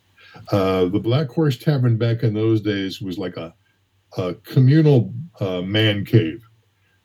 [0.51, 3.55] Uh, the Black Horse Tavern back in those days was like a,
[4.17, 6.43] a communal uh, man cave.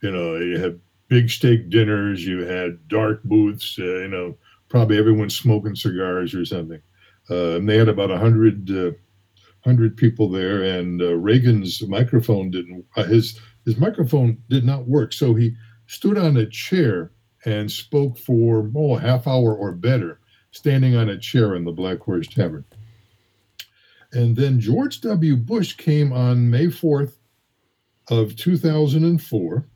[0.02, 4.38] You know, you had big steak dinners, you had dark booths, uh, you know,
[4.70, 6.82] probably everyone smoking cigars or something.
[7.30, 8.92] Uh, and they had about a hundred, uh,
[9.64, 10.64] hundred people there.
[10.64, 15.54] And Reagan's microphone didn't, his his microphone did not work, so he
[15.88, 17.12] stood on a chair
[17.44, 21.72] and spoke for oh a half hour or better, standing on a chair in the
[21.74, 22.64] Black Horse Tavern.
[24.18, 25.36] And then George W.
[25.36, 27.18] Bush came on May 4th
[28.10, 29.68] of 2004.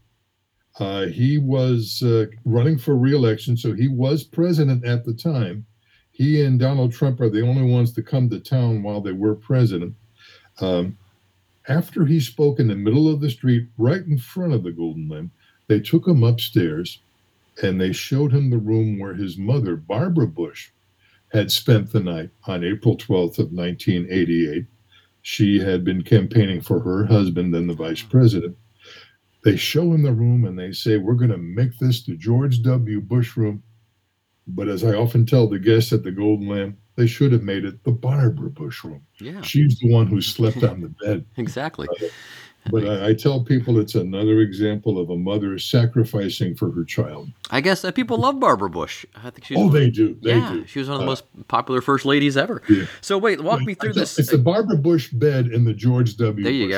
[0.80, 5.64] Uh, he was uh, running for reelection, so he was president at the time.
[6.12, 9.36] He and Donald Trump are the only ones to come to town while they were
[9.36, 9.94] president.
[10.60, 10.98] Um,
[11.68, 15.08] after he spoke in the middle of the street, right in front of the Golden
[15.08, 15.30] Lamb,
[15.68, 16.98] they took him upstairs
[17.62, 20.72] and they showed him the room where his mother, Barbara Bush,
[21.32, 24.66] had spent the night on April 12th of 1988.
[25.22, 28.58] She had been campaigning for her husband, then the vice president.
[29.44, 32.62] They show him the room and they say, We're going to make this the George
[32.64, 33.02] W.
[33.02, 33.64] Bush room.
[34.48, 37.64] But as I often tell the guests at the Golden Lamb, they should have made
[37.64, 39.06] it the Barbara Bush room.
[39.20, 41.26] Yeah, She's the one who slept on the bed.
[41.38, 41.88] exactly.
[42.02, 42.08] Uh,
[42.70, 47.30] But I, I tell people it's another example of a mother sacrificing for her child.
[47.50, 49.06] I guess uh, people love Barbara Bush.
[49.16, 50.16] I think she's Oh, they do.
[50.22, 50.68] They yeah, do.
[50.68, 52.62] she was one of the Uh, most popular first ladies ever.
[52.70, 52.86] Yeah.
[53.02, 54.20] So wait, walk me through this.
[54.20, 56.44] It's the Barbara Bush bed in the George W.
[56.44, 56.74] There you Bush.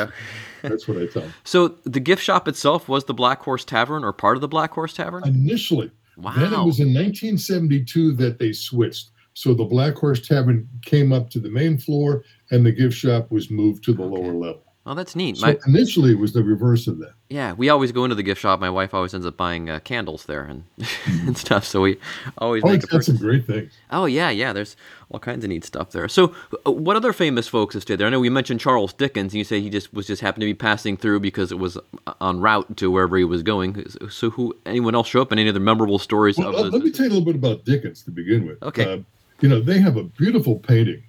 [0.62, 0.69] go.
[0.69, 1.34] That's what I tell them.
[1.43, 4.72] So the gift shop itself was the Black Horse Tavern or part of the Black
[4.72, 5.28] Horse Tavern?
[5.28, 6.34] Initially, wow.
[6.36, 9.10] then it was in 1972 that they switched.
[9.34, 13.32] So the Black Horse Tavern came up to the main floor, and the gift shop
[13.32, 14.62] was moved to the lower level.
[14.86, 15.38] Oh, that's neat.
[15.38, 17.13] So My, initially, it was the reverse of that.
[17.30, 18.60] yeah, we always go into the gift shop.
[18.60, 20.65] My wife always ends up buying uh, candles there and
[21.06, 21.63] and stuff.
[21.63, 21.98] So we
[22.38, 23.72] always Oh, make got some great things.
[23.91, 24.52] Oh yeah, yeah.
[24.52, 24.76] There's
[25.10, 26.10] all kinds of neat stuff there.
[26.10, 26.36] So,
[26.67, 28.08] uh, what other famous folks have stayed there?
[28.08, 29.32] I know we mentioned Charles Dickens.
[29.32, 31.78] And you say he just was just happened to be passing through because it was
[32.06, 33.86] uh, en route to wherever he was going.
[34.10, 35.32] So, who anyone else show up?
[35.32, 36.72] and Any other memorable stories Well, of let, the?
[36.72, 38.62] let me tell you a little bit about Dickens to begin with.
[38.62, 38.91] Okay.
[38.91, 38.98] Uh,
[39.39, 41.04] you know, they have a beautiful painting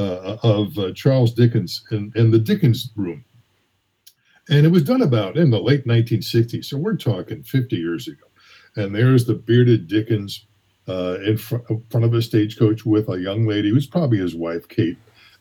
[0.00, 3.24] uh, of uh, Charles Dickens in, in the Dickens room.
[4.48, 6.64] And it was done about in the late 1960s.
[6.64, 8.24] So we're talking 50 years ago.
[8.76, 10.46] And there's the bearded Dickens
[10.88, 11.58] uh, in fr-
[11.90, 14.96] front of a stagecoach with a young lady who's probably his wife, Kate.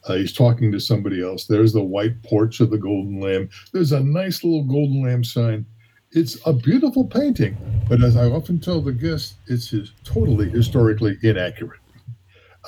[0.08, 1.46] Uh, he's talking to somebody else.
[1.46, 3.50] There's the white porch of the Golden Lamb.
[3.74, 5.66] There's a nice little Golden Lamb sign.
[6.12, 11.18] It's a beautiful painting, but as I often tell the guests, it's his, totally historically
[11.22, 11.79] inaccurate.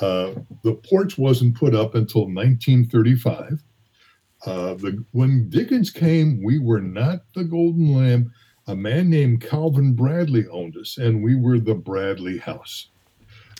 [0.02, 0.34] Uh,
[0.64, 3.62] the porch wasn't put up until 1935.
[4.44, 8.32] Uh, the, when Dickens came, we were not the Golden Lamb.
[8.66, 12.88] A man named Calvin Bradley owned us, and we were the Bradley House.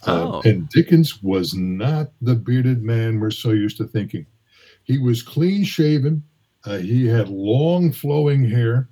[0.07, 0.43] Uh, Oh.
[0.45, 4.27] and Dickens was not the bearded man we're so used to thinking.
[4.83, 6.25] He was clean shaven.
[6.65, 8.89] Uh, he had long flowing hair.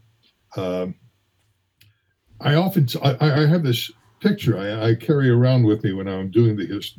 [0.57, 0.95] Um,
[2.41, 6.57] I often I have this picture I, I carry around with me when I'm doing
[6.57, 6.97] the his,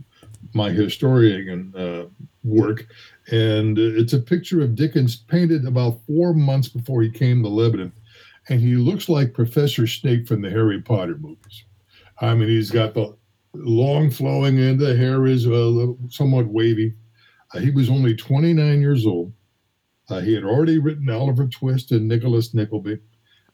[0.53, 2.05] my historian uh,
[2.43, 2.87] work,
[3.31, 7.91] and it's a picture of Dickens painted about four months before he came to Lebanon,
[8.49, 11.63] and he looks like Professor Snape from the Harry Potter movies.
[12.19, 13.15] I mean, he's got the
[13.53, 16.93] long flowing, and the hair is little, somewhat wavy.
[17.53, 19.33] Uh, he was only 29 years old.
[20.09, 22.99] Uh, he had already written Oliver Twist and Nicholas Nickleby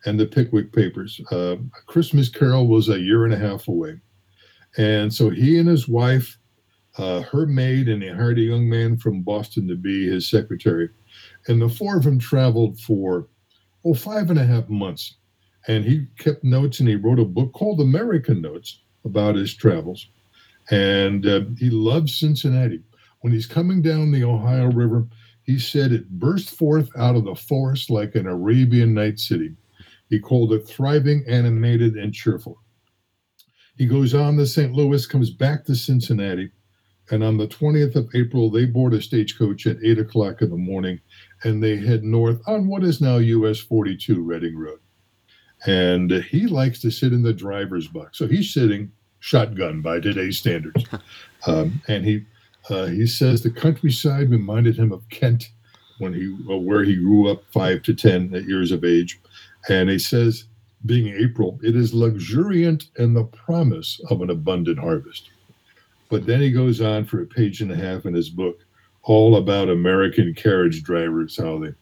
[0.06, 1.20] and the Pickwick Papers.
[1.32, 4.00] Uh, Christmas Carol was a year and a half away.
[4.78, 6.38] And so he and his wife,
[6.98, 10.90] uh, her maid, and he hired a young man from Boston to be his secretary.
[11.48, 13.28] And the four of them traveled for,
[13.86, 15.16] oh, five and a half months.
[15.68, 20.08] And he kept notes and he wrote a book called American Notes about his travels.
[20.72, 22.82] And uh, he loved Cincinnati.
[23.22, 25.08] When he's coming down the Ohio River,
[25.44, 29.56] he said it burst forth out of the forest like an Arabian night city.
[30.10, 32.62] He called it thriving, animated, and cheerful.
[33.78, 34.74] He goes on to St.
[34.74, 36.52] Louis, comes back to Cincinnati,
[37.10, 40.58] and on the 20th of April, they board a stagecoach at 8 o'clock in the
[40.58, 41.00] morning
[41.44, 44.80] and they head north on what is now US 42 Reading Road.
[45.66, 48.18] And he likes to sit in the driver's box.
[48.18, 50.86] So he's sitting shotgun by today's standards.
[51.46, 52.26] Um, and he
[52.68, 55.52] uh, he says the countryside reminded him of Kent
[56.00, 59.22] when he uh, where he grew up five to ten years of age.
[59.70, 60.46] And he says,
[60.86, 65.30] being April, it is luxuriant and the promise of an abundant harvest.
[66.10, 68.60] But then he goes on for a page and a half in his book,
[69.04, 71.74] all about American carriage drivers, how they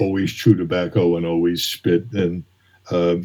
[0.00, 2.44] always chew tobacco and always spit and
[2.90, 3.16] uh,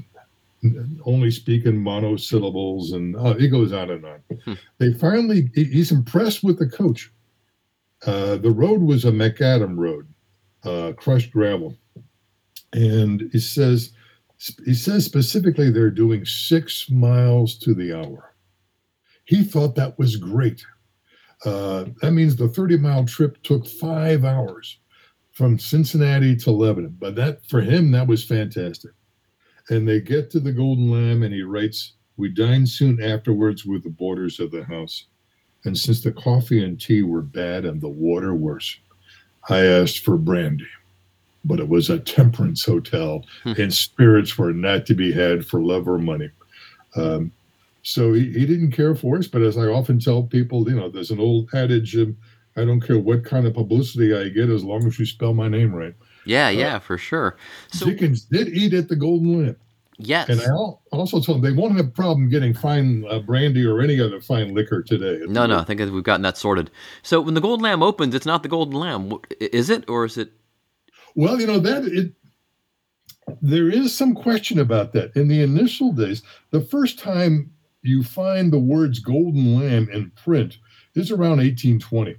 [1.06, 2.94] only speak in monosyllables.
[2.94, 4.58] And uh, it goes on and on.
[4.78, 7.12] They finally, he's impressed with the coach.
[8.06, 10.08] Uh, the road was a macadam road,
[10.64, 11.78] uh, crushed gravel.
[12.74, 13.94] And he says,
[14.66, 18.34] he says specifically they're doing six miles to the hour.
[19.26, 20.66] He thought that was great.
[21.44, 24.80] Uh, that means the 30 mile trip took five hours
[25.32, 26.96] from Cincinnati to Lebanon.
[26.98, 28.92] But that for him, that was fantastic.
[29.70, 33.84] And they get to the Golden Lamb, and he writes, We dined soon afterwards with
[33.84, 35.06] the boarders of the house.
[35.66, 38.78] And since the coffee and tea were bad and the water worse,
[39.50, 40.68] I asked for brandy.
[41.44, 45.88] But it was a temperance hotel, and spirits were not to be had for love
[45.88, 46.30] or money.
[46.96, 47.32] Um,
[47.86, 49.28] so he, he didn't care for us.
[49.28, 52.18] But as I often tell people, you know, there's an old adage um,
[52.58, 55.48] I don't care what kind of publicity I get as long as you spell my
[55.48, 55.94] name right.
[56.26, 57.38] Yeah, yeah, for sure.
[57.72, 59.56] So Dickens did eat at the Golden Lamb.
[59.98, 60.48] yes, And I
[60.96, 64.20] also told them they won't have a problem getting fine uh, brandy or any other
[64.22, 65.20] fine liquor today.
[65.28, 66.72] no, no, I think we've gotten that sorted.
[67.04, 70.18] So when the Golden Lamb opens, it's not the Golden Lamb, is it, or is
[70.18, 70.32] it?
[71.14, 72.14] Well, you know that it.
[73.42, 75.16] There is some question about that.
[75.16, 77.52] In the initial days, the first time
[77.88, 80.58] you find the words "Golden Lamb" in print
[80.96, 82.16] is around 1820.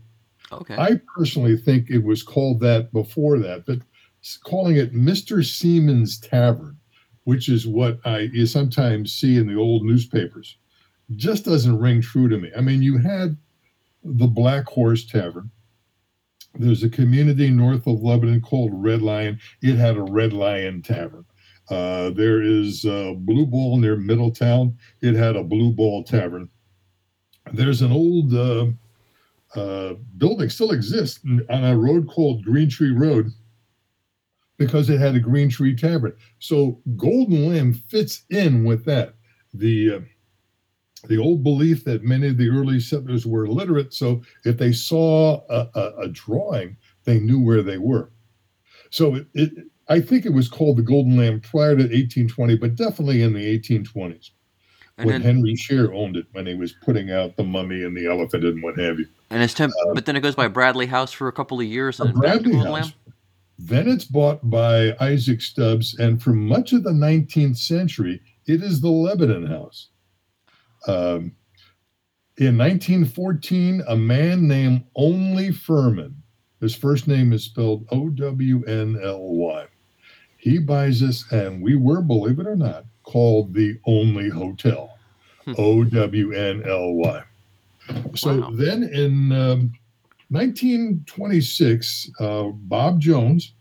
[0.53, 0.77] Okay.
[0.77, 3.81] I personally think it was called that before that, but
[4.45, 5.45] calling it Mr.
[5.45, 6.77] Seaman's Tavern,
[7.25, 10.57] which is what I you sometimes see in the old newspapers,
[11.17, 12.51] just doesn't ring true to me.
[12.57, 13.37] I mean, you had
[14.05, 15.51] the Black Horse Tavern.
[16.55, 19.39] There's a community north of Lebanon called Red Lion.
[19.63, 21.27] It had a Red Lion Tavern.
[21.69, 24.77] Uh, there is a Blue Ball near Middletown.
[25.01, 26.49] It had a Blue Ball Tavern.
[27.53, 28.67] There's an old uh,
[29.55, 33.31] uh, building still exists on a road called Green Tree Road
[34.59, 36.17] because it had a Green Tree Tavern.
[36.39, 39.15] So Golden Lamb fits in with that.
[39.55, 40.01] The uh,
[41.09, 45.41] the old belief that many of the early settlers were illiterate, so if they saw
[45.49, 48.11] a, a, a drawing, they knew where they were.
[48.91, 52.75] So it, it, I think it was called the Golden Lamb prior to 1820, but
[52.75, 54.31] definitely in the 1820s
[54.99, 57.97] And when then, Henry Shear owned it when he was putting out the mummy and
[57.97, 59.07] the elephant and what have you.
[59.31, 62.01] and it's temp- but then it goes by Bradley House for a couple of years,
[62.01, 62.67] and Bradley House.
[62.67, 62.93] Lamb.
[63.59, 68.81] Then it's bought by Isaac Stubbs, and for much of the 19th century, it is
[68.83, 69.89] the Lebanon House.
[70.87, 71.35] Um,
[72.37, 76.23] in 1914, a man named Only Furman,
[76.61, 79.67] his first name is spelled O W N L Y,
[80.47, 84.97] he buys us, and we were, believe it or not, called the Only Hotel.
[85.45, 85.55] Hmm.
[85.59, 87.23] O W N L Y.
[88.15, 88.51] So Wow.
[88.53, 89.73] then in um,
[90.29, 93.55] 1926, uh, Bob Jones,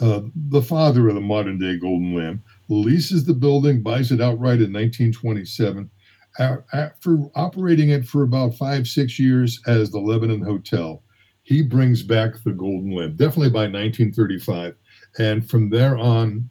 [0.00, 4.60] uh, the father of the modern day Golden Lamb, leases the building, buys it outright
[4.62, 5.90] in 1927.
[6.38, 11.02] After operating it for about five, six years as the Lebanon Hotel,
[11.42, 14.74] he brings back the Golden Lamb, definitely by 1935.
[15.18, 16.48] And from there on,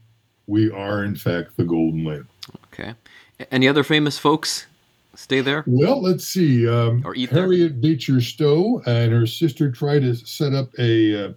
[0.47, 2.28] we are, in fact, the Golden Lamb.
[2.74, 2.93] Okay.
[3.51, 4.68] Any other famous folks
[5.16, 5.64] stay there?
[5.68, 6.68] Well, let's see.
[6.68, 7.43] Um, Or eat there?
[7.43, 11.34] Harriet Beecher Stowe and her sister tried to set up a uh,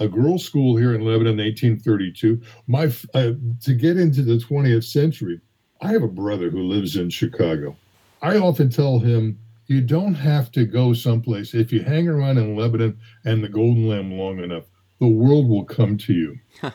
[0.00, 2.40] a girls' school here in Lebanon in 1832.
[2.68, 5.40] My uh, to get into the 20th century,
[5.80, 7.76] I have a brother who lives in Chicago.
[8.22, 11.54] I often tell him, you don't have to go someplace.
[11.54, 14.64] If you hang around in Lebanon and the Golden Lamb long enough,
[15.00, 16.38] the world will come to you.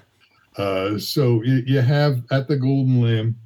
[0.58, 3.38] uh, so you, you have at the Golden Lamb,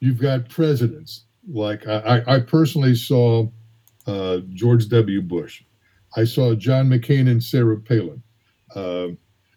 [0.00, 1.24] you've got presidents.
[1.48, 3.48] Like I, I personally saw
[4.06, 5.20] uh, George W.
[5.20, 5.62] Bush.
[6.16, 8.22] I saw John McCain and Sarah Palin.
[8.74, 9.08] Uh,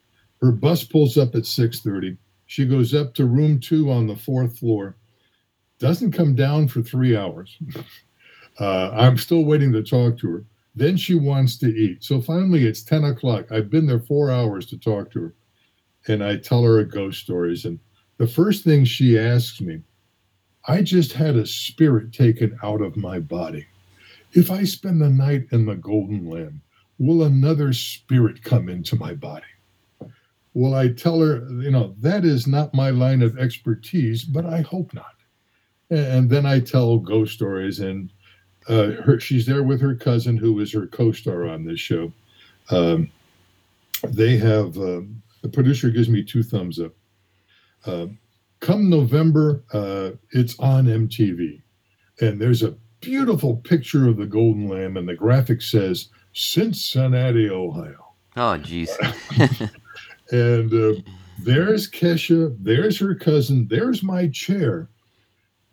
[0.42, 2.18] Her bus pulls up at six thirty.
[2.46, 4.96] She goes up to room two on the fourth floor.
[5.78, 7.56] Doesn't come down for three hours.
[8.60, 10.44] Uh, I'm still waiting to talk to her.
[10.74, 12.02] Then she wants to eat.
[12.02, 13.52] So finally, it's ten o'clock.
[13.52, 15.34] I've been there four hours to talk to her,
[16.08, 17.64] and I tell her ghost stories.
[17.64, 17.78] And
[18.18, 19.80] the first thing she asks me,
[20.66, 23.66] I just had a spirit taken out of my body.
[24.32, 26.60] If I spend the night in the Golden Lamb,
[26.98, 29.44] will another spirit come into my body?
[30.54, 34.60] Well, I tell her, you know, that is not my line of expertise, but I
[34.62, 35.14] hope not.
[35.90, 38.10] And then I tell ghost stories, and
[38.68, 42.12] uh, her, she's there with her cousin, who is her co-star on this show.
[42.70, 43.10] Um,
[44.08, 46.92] they have um, the producer gives me two thumbs up.
[47.86, 48.18] Um,
[48.60, 51.60] come November, uh, it's on MTV,
[52.20, 58.14] and there's a beautiful picture of the Golden Lamb, and the graphic says Cincinnati, Ohio.
[58.36, 58.90] Oh jeez.
[60.30, 61.00] And uh,
[61.38, 64.88] there's Kesha, there's her cousin, there's my chair.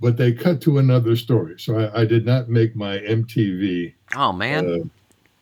[0.01, 1.55] But they cut to another story.
[1.59, 4.67] So I, I did not make my MTV oh man.
[4.67, 4.87] uh,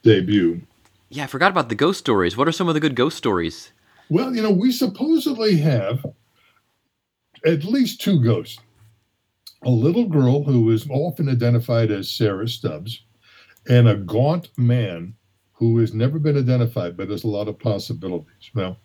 [0.03, 0.61] debut.
[1.09, 2.37] yeah, I forgot about the ghost stories.
[2.37, 3.71] What are some of the good ghost stories?
[4.09, 6.05] Well, you know, we supposedly have
[7.45, 8.59] at least two ghosts.
[9.63, 13.03] A little girl who is often identified as Sarah Stubbs,
[13.67, 15.13] and a gaunt man
[15.51, 18.51] who has never been identified, but there's a lot of possibilities.
[18.55, 18.77] Well,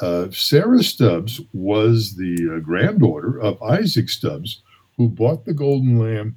[0.00, 4.62] uh, Sarah Stubbs was the uh, granddaughter of Isaac Stubbs,
[4.96, 6.36] who bought the Golden Lamb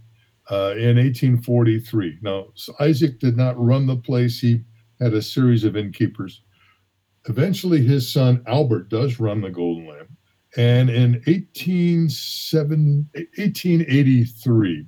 [0.49, 2.19] uh, in 1843.
[2.21, 2.47] Now,
[2.79, 4.61] Isaac did not run the place, he
[4.99, 6.41] had a series of innkeepers.
[7.25, 10.17] Eventually, his son Albert does run the Golden Lamb.
[10.55, 14.85] And in 1807 1883,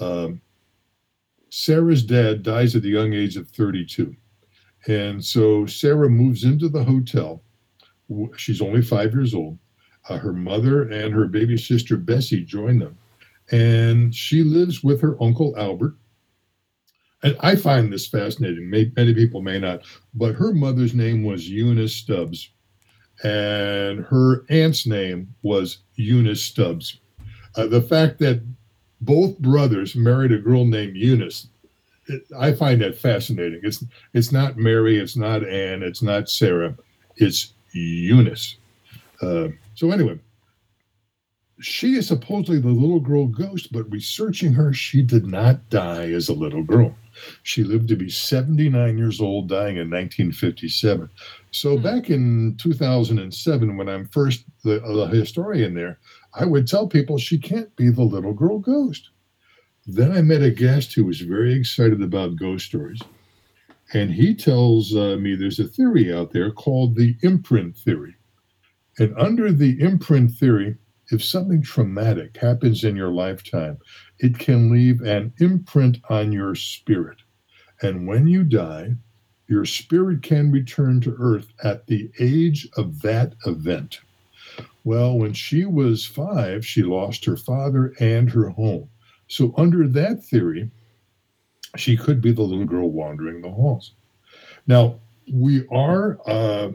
[0.00, 0.40] um,
[1.50, 4.14] Sarah's dad dies at the young age of 32.
[4.86, 7.42] And so Sarah moves into the hotel
[8.36, 9.58] she's only five years old.
[10.08, 12.96] Uh, her mother and her baby sister Bessie join them,
[13.50, 15.94] and she lives with her uncle Albert.
[17.22, 18.68] And I find this fascinating.
[18.68, 19.82] May, many people may not,
[20.12, 22.50] but her mother's name was Eunice Stubbs,
[23.22, 26.98] and her aunt's name was Eunice Stubbs.
[27.56, 28.42] Uh, the fact that
[29.00, 31.48] both brothers married a girl named Eunice,
[32.08, 33.60] it, I find that fascinating.
[33.62, 33.82] It's
[34.12, 36.76] it's not Mary, it's not Anne, it's not Sarah,
[37.16, 38.56] it's Eunice.
[39.22, 40.18] Uh, so anyway,
[41.60, 46.28] she is supposedly the little girl ghost, but researching her, she did not die as
[46.28, 46.94] a little girl.
[47.44, 51.08] She lived to be 79 years old, dying in 1957.
[51.52, 56.00] So back in 2007, when I'm first the, the historian there,
[56.34, 59.10] I would tell people she can't be the little girl ghost.
[59.86, 63.00] Then I met a guest who was very excited about ghost stories.
[63.92, 68.16] And he tells uh, me there's a theory out there called the imprint theory.
[68.98, 70.76] And under the imprint theory,
[71.10, 73.78] if something traumatic happens in your lifetime,
[74.18, 77.18] it can leave an imprint on your spirit.
[77.82, 78.94] And when you die,
[79.48, 84.00] your spirit can return to earth at the age of that event.
[84.84, 88.88] Well, when she was five, she lost her father and her home.
[89.28, 90.70] So, under that theory,
[91.76, 93.92] she could be the little girl wandering the halls.
[94.66, 95.00] Now,
[95.32, 96.70] we are, uh,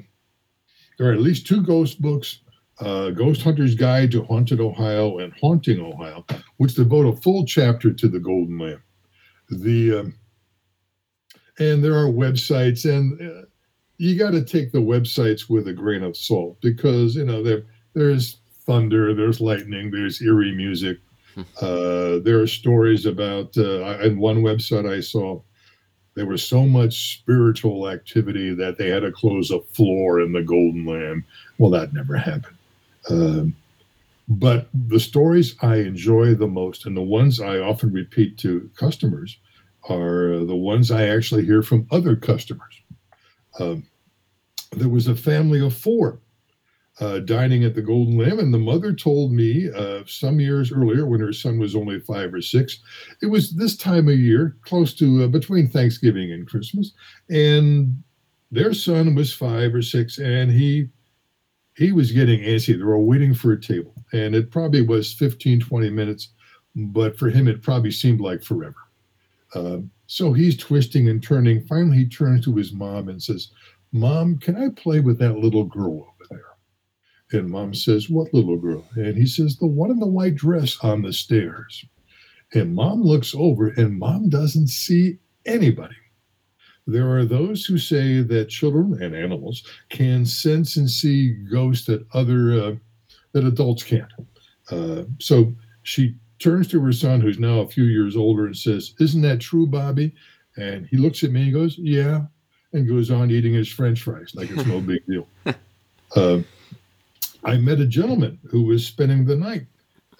[0.99, 2.41] there are at least two ghost books
[2.79, 6.25] uh, Ghost Hunter's Guide to Haunted Ohio and Haunting Ohio,
[6.57, 8.83] which devote a full chapter to the Golden Lamb.
[9.49, 10.15] The um,
[11.59, 13.45] and there are websites, and uh,
[13.97, 17.63] you got to take the websites with a grain of salt because you know there
[17.95, 20.99] there's thunder, there's lightning, there's eerie music.
[21.61, 25.41] Uh, there are stories about uh, one website I saw.
[26.19, 30.41] There was so much spiritual activity that they had to close a floor in the
[30.41, 31.23] Golden Lamb.
[31.57, 32.57] Well, that never happened.
[33.09, 33.55] Um,
[34.27, 39.37] but the stories I enjoy the most, and the ones I often repeat to customers,
[39.87, 42.81] are the ones I actually hear from other customers.
[43.57, 43.87] Um,
[44.73, 46.19] there was a family of four
[46.99, 51.05] uh, dining at the Golden Lamb, and the mother told me uh, some years earlier,
[51.05, 52.79] when her son was only five or six,
[53.21, 56.91] it was this time of year, close to uh, between Thanksgiving and Christmas,
[57.29, 58.03] and
[58.51, 60.89] their son was five or six, and he
[61.77, 62.77] he was getting antsy.
[62.77, 66.29] They were waiting for a table, and it probably was 15, 20 minutes,
[66.75, 68.75] but for him, it probably seemed like forever.
[69.55, 69.77] Uh,
[70.07, 71.65] so he's twisting and turning.
[71.65, 73.51] Finally, he turns to his mom and says,
[73.91, 76.13] Mom, can I play with that little girl?
[77.31, 78.83] And mom says, What little girl?
[78.95, 81.85] And he says, The one in the white dress on the stairs.
[82.53, 85.95] And mom looks over, and mom doesn't see anybody.
[86.87, 92.05] There are those who say that children and animals can sense and see ghosts that
[92.13, 92.75] other uh,
[93.33, 94.11] that adults can't.
[94.71, 95.53] Uh, so
[95.83, 99.39] she turns to her son, who's now a few years older, and says, "Isn't that
[99.39, 100.15] true, Bobby?"
[100.57, 102.23] And he looks at me and goes, "Yeah,"
[102.73, 105.27] and goes on eating his French fries like it's no big deal.
[106.15, 106.39] Uh,
[107.43, 109.65] I met a gentleman who was spending the night.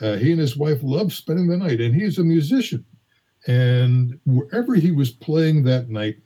[0.01, 2.86] Uh, he and his wife love spending the night, and he's a musician.
[3.47, 6.17] And wherever he was playing that night,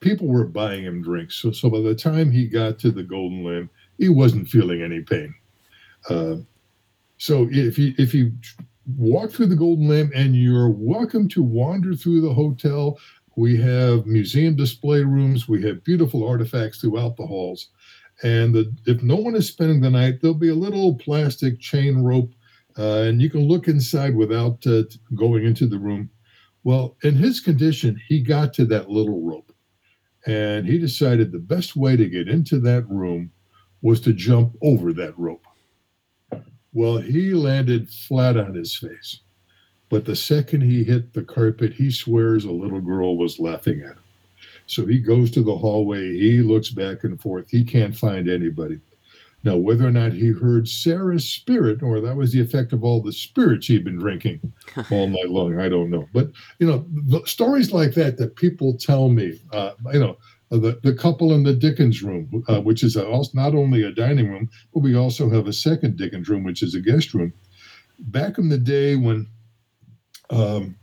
[0.00, 1.36] people were buying him drinks.
[1.36, 5.00] So, so by the time he got to the Golden Lamb, he wasn't feeling any
[5.00, 5.34] pain.
[6.08, 6.36] Uh,
[7.18, 8.32] so if you if you
[8.96, 12.98] walk through the Golden Lamb and you're welcome to wander through the hotel,
[13.36, 15.48] we have museum display rooms.
[15.48, 17.68] We have beautiful artifacts throughout the halls.
[18.22, 21.98] And the, if no one is spending the night, there'll be a little plastic chain
[21.98, 22.32] rope,
[22.76, 24.82] uh, and you can look inside without uh,
[25.14, 26.10] going into the room.
[26.64, 29.52] Well, in his condition, he got to that little rope
[30.26, 33.30] and he decided the best way to get into that room
[33.80, 35.46] was to jump over that rope.
[36.72, 39.20] Well, he landed flat on his face.
[39.88, 43.96] But the second he hit the carpet, he swears a little girl was laughing at
[43.96, 44.02] him.
[44.68, 48.80] So he goes to the hallway, he looks back and forth, he can't find anybody.
[49.44, 53.00] Now, whether or not he heard Sarah's spirit, or that was the effect of all
[53.00, 54.40] the spirits he'd been drinking
[54.90, 56.08] all night long, I don't know.
[56.12, 60.18] But, you know, the stories like that that people tell me, uh, you know,
[60.50, 63.92] the, the couple in the Dickens room, uh, which is a, also not only a
[63.92, 67.32] dining room, but we also have a second Dickens room, which is a guest room.
[67.98, 69.26] Back in the day when
[70.30, 70.76] um,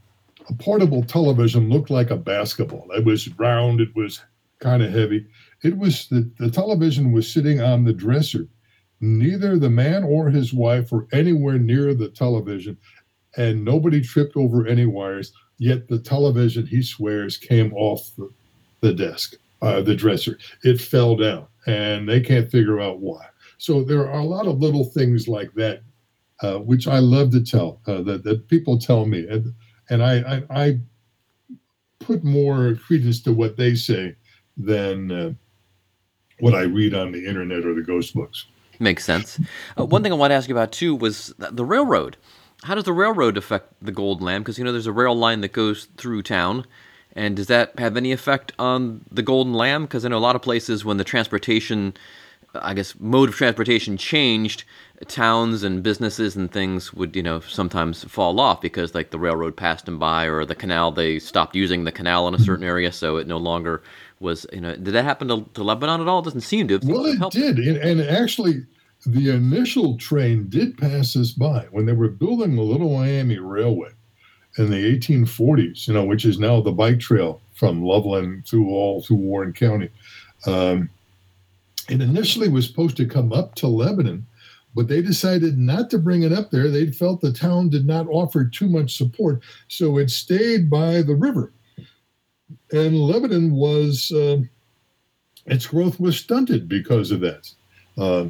[0.48, 4.22] a portable television looked like a basketball, it was round, it was
[4.60, 5.26] kind of heavy.
[5.64, 8.48] It was the, the television was sitting on the dresser.
[9.02, 12.78] Neither the man or his wife were anywhere near the television,
[13.38, 15.34] and nobody tripped over any wires.
[15.58, 18.30] Yet the television, he swears, came off the,
[18.82, 20.38] the desk, uh, the dresser.
[20.64, 23.26] It fell down, and they can't figure out why.
[23.58, 25.82] So there are a lot of little things like that,
[26.42, 29.54] uh, which I love to tell uh, that that people tell me, and
[29.90, 30.80] and I, I I
[32.00, 34.16] put more credence to what they say
[34.58, 35.34] than uh,
[36.40, 38.46] what I read on the internet or the ghost books.
[38.80, 39.40] Makes sense.
[39.78, 42.18] Uh, one thing I want to ask you about too was the railroad.
[42.64, 44.42] How does the railroad affect the Golden Lamb?
[44.42, 46.66] Because you know there's a rail line that goes through town,
[47.14, 49.84] and does that have any effect on the Golden Lamb?
[49.84, 51.94] Because I know a lot of places when the transportation,
[52.62, 54.64] I guess, mode of transportation changed,
[55.08, 59.58] towns and businesses and things would you know sometimes fall off because like the railroad
[59.58, 62.92] passed them by or the canal they stopped using the canal in a certain area,
[62.92, 63.84] so it no longer
[64.20, 64.76] was you know.
[64.76, 66.20] Did that happen to, to Lebanon at all?
[66.20, 66.76] It doesn't seem to.
[66.76, 67.36] have Well, it helped.
[67.36, 68.66] did, and, and actually,
[69.06, 73.90] the initial train did pass us by when they were building the Little Miami Railway
[74.58, 75.88] in the 1840s.
[75.88, 79.90] You know, which is now the bike trail from Loveland through all through Warren County.
[80.46, 80.90] Um,
[81.90, 84.26] it initially was supposed to come up to Lebanon,
[84.74, 86.70] but they decided not to bring it up there.
[86.70, 91.16] They felt the town did not offer too much support, so it stayed by the
[91.16, 91.54] river.
[92.72, 94.12] And Lebanon was.
[94.12, 94.42] Uh,
[95.46, 97.52] its growth was stunted because of that.
[98.00, 98.26] Uh,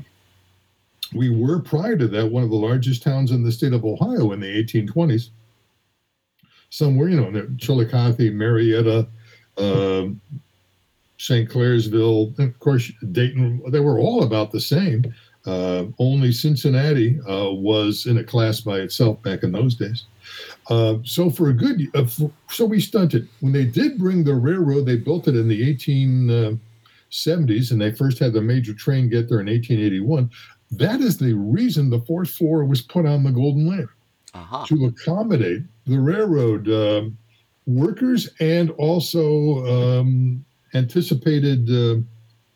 [1.14, 4.34] we were prior to that one of the largest towns in the state of Ohio
[4.34, 5.30] in the 1820s.
[6.70, 9.08] Somewhere, you know, Chillicothe, Marietta,
[9.58, 10.20] um
[11.18, 11.49] St.
[11.49, 15.13] Clairsville, of course, Dayton, they were all about the same.
[15.45, 20.05] Uh, only Cincinnati uh, was in a class by itself back in those days.
[20.70, 23.30] Uh, so for a good, uh, for, so we stunted.
[23.41, 28.18] When they did bring the railroad, they built it in the 1870s, and they first
[28.18, 30.32] had the major train get there in 1881.
[30.72, 33.89] That is the reason the fourth floor was put on the Golden Lamb
[34.34, 34.66] Aha.
[34.66, 37.16] to accommodate the railroad um,
[37.68, 40.43] workers and also um,
[40.76, 42.01] anticipated uh,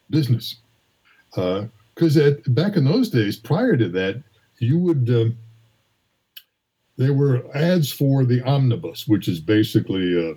[0.09, 0.57] business.
[1.33, 4.21] Because at back in those days, prior to that,
[4.59, 5.37] you would um,
[6.97, 10.35] there were ads for the omnibus, which is basically a,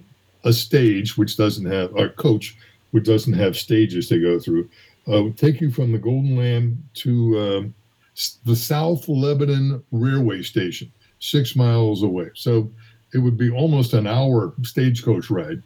[0.48, 2.56] a stage which doesn't have a coach
[2.92, 4.68] which doesn't have stages to go through.
[5.10, 7.74] Uh, would take you from the Golden Lamb to um,
[8.44, 12.30] the South Lebanon Railway Station, six miles away.
[12.34, 12.70] So
[13.12, 15.62] it would be almost an hour stagecoach ride,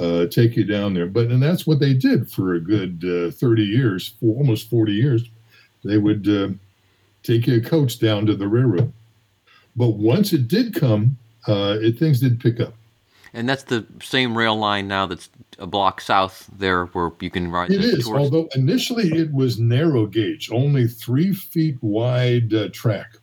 [0.00, 1.06] uh, take you down there.
[1.06, 4.92] But and that's what they did for a good uh, 30 years, for almost 40
[4.92, 5.22] years.
[5.84, 6.48] They would uh,
[7.22, 8.92] take you a coach down to the railroad.
[9.76, 12.74] But once it did come, uh, it things did pick up.
[13.32, 15.28] And that's the same rail line now that's
[15.58, 19.58] a block south there where you can ride It is, tourist- although initially it was
[19.58, 23.18] narrow gauge, only three feet wide uh, track.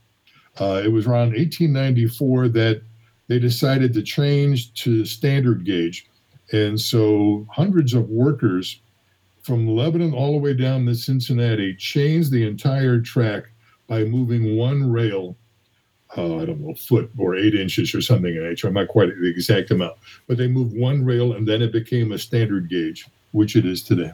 [0.59, 2.81] Uh, it was around 1894 that
[3.27, 6.07] they decided to change to standard gauge.
[6.51, 8.79] And so hundreds of workers
[9.41, 13.43] from Lebanon all the way down to Cincinnati changed the entire track
[13.87, 15.35] by moving one rail,
[16.17, 18.67] uh, I don't know, foot or eight inches or something in nature.
[18.67, 19.97] I'm not quite the exact amount,
[20.27, 23.83] but they moved one rail and then it became a standard gauge, which it is
[23.83, 24.11] today.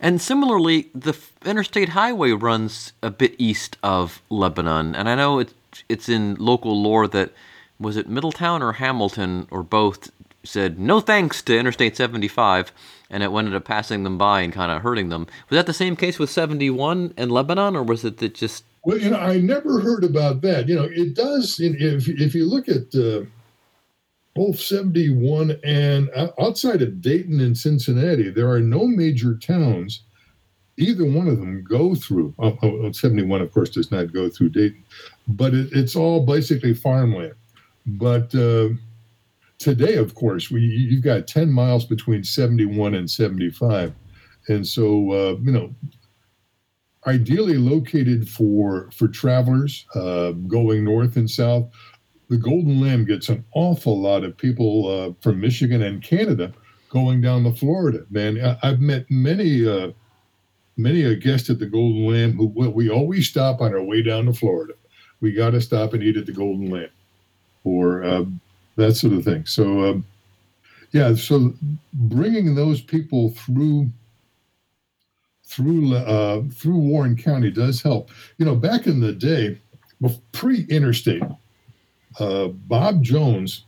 [0.00, 5.54] And similarly, the interstate highway runs a bit east of Lebanon, and I know it's
[5.88, 7.32] it's in local lore that
[7.80, 10.10] was it Middletown or Hamilton or both
[10.44, 12.72] said no thanks to Interstate 75,
[13.10, 15.26] and it ended up passing them by and kind of hurting them.
[15.48, 18.98] Was that the same case with 71 in Lebanon, or was it that just Well,
[18.98, 20.68] you know, I never heard about that.
[20.68, 21.58] You know, it does.
[21.60, 23.24] If if you look at uh,
[24.34, 30.02] both seventy one and o- outside of Dayton and Cincinnati, there are no major towns.
[30.76, 32.32] Either one of them go through.
[32.38, 34.82] Oh, oh, 71, of course, does not go through Dayton,
[35.28, 37.34] but it, it's all basically farmland.
[37.86, 38.70] But uh,
[39.58, 43.92] today, of course, we you've got ten miles between seventy one and seventy five,
[44.48, 45.74] and so uh, you know
[47.06, 51.68] ideally located for for travelers uh, going north and south.
[52.28, 56.52] The Golden Lamb gets an awful lot of people uh, from Michigan and Canada
[56.88, 58.04] going down to Florida.
[58.10, 59.90] Man, I- I've met many uh,
[60.76, 64.26] many a guest at the Golden Lamb who we always stop on our way down
[64.26, 64.74] to Florida.
[65.20, 66.88] We got to stop and eat at the Golden Lamb,
[67.64, 68.40] or um,
[68.76, 69.46] that sort of thing.
[69.46, 70.04] So, um,
[70.92, 71.54] yeah, so
[71.92, 73.90] bringing those people through
[75.44, 78.10] through uh, through Warren County does help.
[78.38, 79.58] You know, back in the day,
[80.32, 81.22] pre-interstate,
[82.18, 83.64] uh, Bob Jones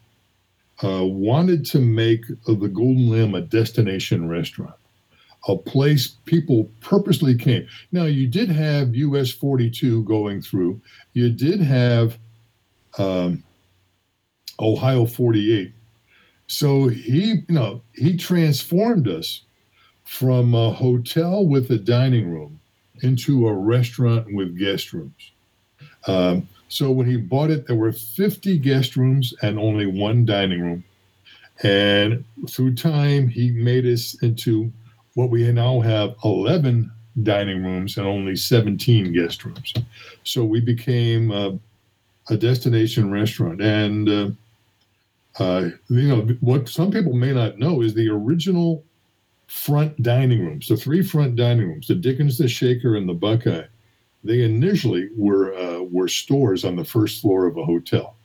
[0.83, 4.75] uh, wanted to make the Golden Lamb a destination restaurant,
[5.49, 7.67] a place people purposely came.
[7.91, 10.81] Now, you did have US 42 going through.
[11.13, 12.17] You did have
[12.99, 13.43] um,
[14.61, 15.73] Ohio 48.
[16.47, 19.43] So he, you know, he transformed us
[20.05, 22.61] from a hotel with a dining room
[23.03, 25.33] into a restaurant with guest rooms.
[26.07, 30.61] Um, so when he bought it, there were 50 guest rooms and only one dining
[30.61, 30.85] room.
[31.63, 34.73] And through time, he made us into
[35.15, 36.91] what we now have 11
[37.23, 39.75] dining rooms and only 17 guest rooms.
[40.25, 41.53] So we became uh,
[42.31, 43.61] a destination restaurant.
[43.61, 44.31] And, uh,
[45.39, 48.85] uh, you know, what some people may not know is the original
[49.47, 53.65] front dining rooms, the three front dining rooms, the Dickens, the Shaker, and the Buckeye,
[54.25, 58.17] they initially were uh, were stores on the first floor of a hotel.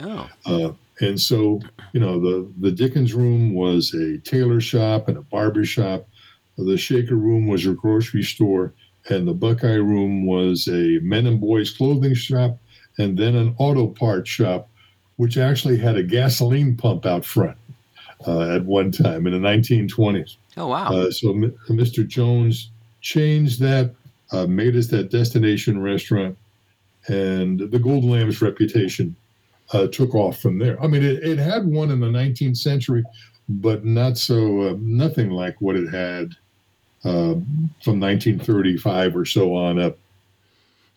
[0.00, 0.30] Oh.
[0.46, 1.60] Uh, and so,
[1.92, 6.08] you know, the, the Dickens room was a tailor shop and a barber shop.
[6.56, 8.72] The Shaker room was a grocery store.
[9.10, 12.58] And the Buckeye room was a men and boys clothing shop
[12.98, 14.70] and then an auto parts shop,
[15.16, 17.56] which actually had a gasoline pump out front
[18.26, 20.36] uh, at one time in the 1920s.
[20.56, 20.86] Oh wow.
[20.86, 22.06] Uh, so M- Mr.
[22.06, 23.94] Jones changed that,
[24.32, 26.36] uh, made us that destination restaurant,
[27.08, 29.14] and the Golden Lamb's reputation
[29.72, 30.82] uh, took off from there.
[30.82, 33.04] I mean, it, it had one in the 19th century,
[33.48, 36.30] but not so, uh, nothing like what it had
[37.04, 37.34] uh,
[37.82, 39.98] from 1935 or so on up.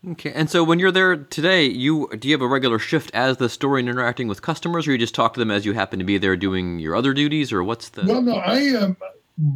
[0.06, 3.38] Okay, and so when you're there today, you do you have a regular shift as
[3.38, 5.98] the store and interacting with customers, or you just talk to them as you happen
[6.00, 8.06] to be there doing your other duties, or what's the?
[8.06, 8.96] Well, no, I um,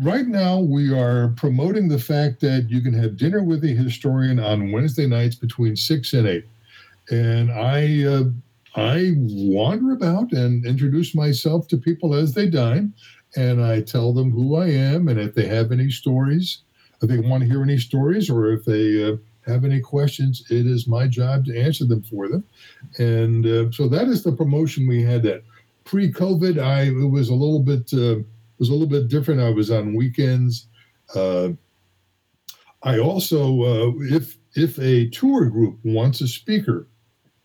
[0.01, 4.39] right now we are promoting the fact that you can have dinner with the historian
[4.39, 6.45] on Wednesday nights between six and eight,
[7.11, 8.23] and I uh,
[8.75, 12.93] I wander about and introduce myself to people as they dine,
[13.35, 16.63] and I tell them who I am and if they have any stories,
[17.01, 20.65] if they want to hear any stories, or if they uh, have any questions, it
[20.65, 22.43] is my job to answer them for them,
[22.99, 25.23] and uh, so that is the promotion we had.
[25.23, 25.43] That
[25.83, 27.93] pre-COVID, I it was a little bit.
[27.93, 28.23] Uh,
[28.61, 29.41] was a little bit different.
[29.41, 30.67] I was on weekends.
[31.15, 31.49] Uh,
[32.83, 36.87] I also, uh, if if a tour group wants a speaker,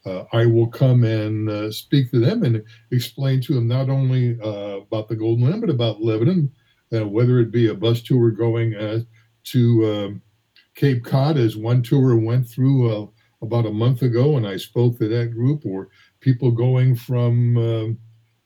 [0.04, 4.38] uh, I will come and uh, speak to them and explain to them not only
[4.40, 6.52] uh, about the Golden Lamb, but about Lebanon,
[6.92, 9.00] uh, whether it be a bus tour going uh,
[9.44, 10.22] to um,
[10.76, 13.06] Cape Cod, as one tour went through uh,
[13.42, 15.88] about a month ago, and I spoke to that group, or
[16.20, 17.98] people going from um,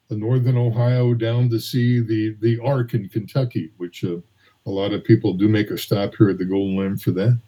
[0.09, 4.19] the northern Ohio down to see the the Ark in Kentucky, which uh,
[4.67, 7.41] a lot of people do make a stop here at the Golden Lamb for that.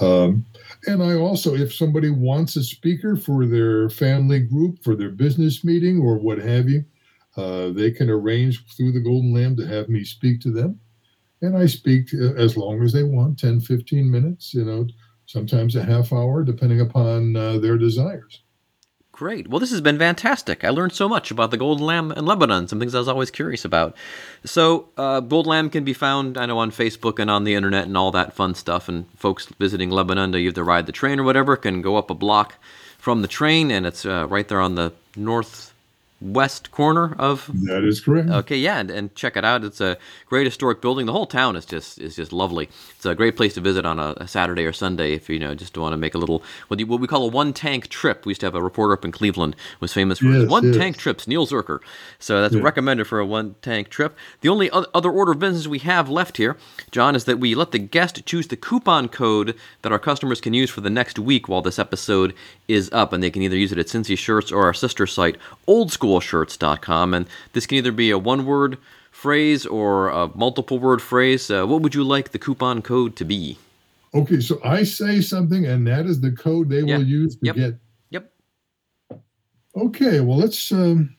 [0.00, 0.46] Um,
[0.86, 5.64] and I also, if somebody wants a speaker for their family group, for their business
[5.64, 6.84] meeting, or what have you,
[7.36, 10.80] uh, they can arrange through the Golden Lamb to have me speak to them.
[11.42, 14.86] And I speak as long as they want 10, 15 minutes, you know,
[15.26, 18.42] sometimes a half hour, depending upon uh, their desires.
[19.12, 19.48] Great.
[19.48, 20.64] Well, this has been fantastic.
[20.64, 23.30] I learned so much about the Golden Lamb and Lebanon, some things I was always
[23.30, 23.94] curious about.
[24.44, 27.86] So, uh, Golden Lamb can be found, I know, on Facebook and on the internet
[27.86, 28.88] and all that fun stuff.
[28.88, 32.14] And folks visiting Lebanon to either ride the train or whatever can go up a
[32.14, 32.54] block
[32.96, 34.92] from the train, and it's uh, right there on the
[36.20, 38.28] northwest corner of That is correct.
[38.30, 39.64] Okay, yeah, and, and check it out.
[39.64, 39.96] It's a
[40.26, 41.06] great historic building.
[41.06, 42.68] The whole town is just is just lovely.
[42.96, 45.54] It's a great place to visit on a, a Saturday or Sunday if you know
[45.54, 48.26] just want to make a little what, you, what we call a one tank trip.
[48.26, 50.50] We used to have a reporter up in Cleveland who was famous for his Yes,
[50.50, 50.76] one yes.
[50.76, 51.26] tank trips.
[51.26, 51.80] Neil Zurcher.
[52.18, 54.16] So that's recommended for a one tank trip.
[54.40, 56.56] The only other order of business we have left here,
[56.90, 60.54] John, is that we let the guest choose the coupon code that our customers can
[60.54, 62.34] use for the next week while this episode
[62.68, 65.36] is up, and they can either use it at Cincy Shirts or our sister site,
[66.18, 67.14] oldschoolshirts.com.
[67.14, 68.78] And this can either be a one word
[69.10, 71.50] phrase or a multiple word phrase.
[71.50, 73.58] Uh, what would you like the coupon code to be?
[74.14, 76.96] Okay, so I say something, and that is the code they Yeah.
[76.96, 77.54] will use to Yep.
[77.56, 77.78] get.
[78.10, 78.32] Yep.
[79.76, 80.72] Okay, well, let's.
[80.72, 81.14] Um,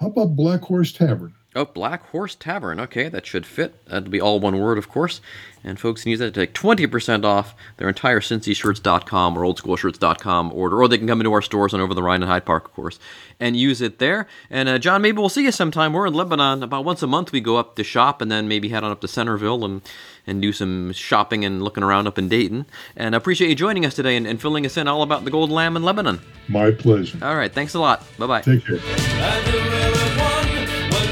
[0.00, 1.34] how about Black Horse Tavern?
[1.56, 2.80] Oh, Black Horse Tavern.
[2.80, 3.84] Okay, that should fit.
[3.86, 5.20] That'll be all one word, of course.
[5.62, 10.82] And folks can use that to take 20% off their entire CincyShirts.com or OldSchoolShirts.com order.
[10.82, 12.74] Or they can come into our stores on Over the Rhine and Hyde Park, of
[12.74, 12.98] course,
[13.40, 14.26] and use it there.
[14.50, 15.92] And uh, John, maybe we'll see you sometime.
[15.92, 16.62] We're in Lebanon.
[16.62, 19.00] About once a month we go up to shop and then maybe head on up
[19.00, 19.80] to Centerville and,
[20.26, 22.66] and do some shopping and looking around up in Dayton.
[22.96, 25.30] And I appreciate you joining us today and, and filling us in all about the
[25.30, 26.20] Golden Lamb in Lebanon.
[26.48, 27.18] My pleasure.
[27.22, 28.04] All right, thanks a lot.
[28.18, 28.40] Bye bye.
[28.42, 29.94] Take care.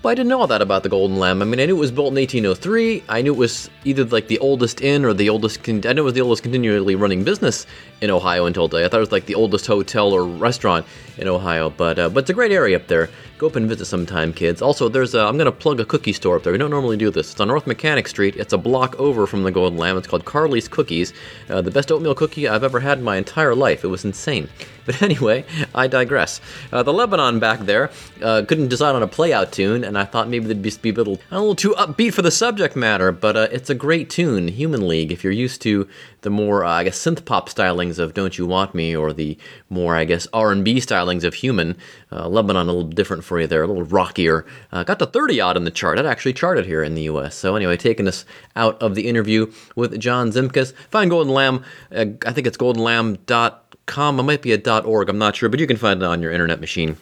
[0.00, 1.42] But I didn't know all that about the Golden Lamb.
[1.42, 3.02] I mean, I knew it was built in 1803.
[3.08, 5.64] I knew it was either like the oldest inn or the oldest.
[5.64, 7.66] Con- I knew it was the oldest continually running business
[8.00, 8.84] in Ohio until today.
[8.84, 10.86] I thought it was like the oldest hotel or restaurant
[11.16, 11.70] in Ohio.
[11.70, 13.10] But uh, but it's a great area up there.
[13.38, 14.60] Go up and visit sometime, kids.
[14.60, 16.52] Also, there's a, I'm gonna plug a cookie store up there.
[16.52, 17.30] We don't normally do this.
[17.30, 18.34] It's on North Mechanic Street.
[18.34, 19.96] It's a block over from the Golden Lamb.
[19.96, 21.12] It's called Carly's Cookies.
[21.48, 23.84] Uh, the best oatmeal cookie I've ever had in my entire life.
[23.84, 24.48] It was insane.
[24.88, 26.40] But anyway, I digress.
[26.72, 27.90] Uh, the Lebanon back there
[28.22, 30.92] uh, couldn't decide on a playout tune, and I thought maybe they'd be, be a
[30.94, 33.12] little a little too upbeat for the subject matter.
[33.12, 35.12] But uh, it's a great tune, Human League.
[35.12, 35.86] If you're used to
[36.22, 39.36] the more, uh, I guess, synth pop stylings of "Don't You Want Me" or the
[39.68, 41.76] more, I guess, R&B stylings of "Human,"
[42.10, 44.44] uh, Lebanon a little different for you there, a little rockier.
[44.72, 45.98] Uh, got to 30 odd in the chart.
[45.98, 47.36] It actually charted here in the U.S.
[47.36, 48.24] So anyway, taking us
[48.56, 50.74] out of the interview with John Zimkus.
[50.90, 51.64] Find Golden Lamb.
[51.94, 54.20] Uh, I think it's goldenlamb.com.
[54.20, 55.08] It might be a .org.
[55.08, 56.96] I'm not sure, but you can find it on your internet machine.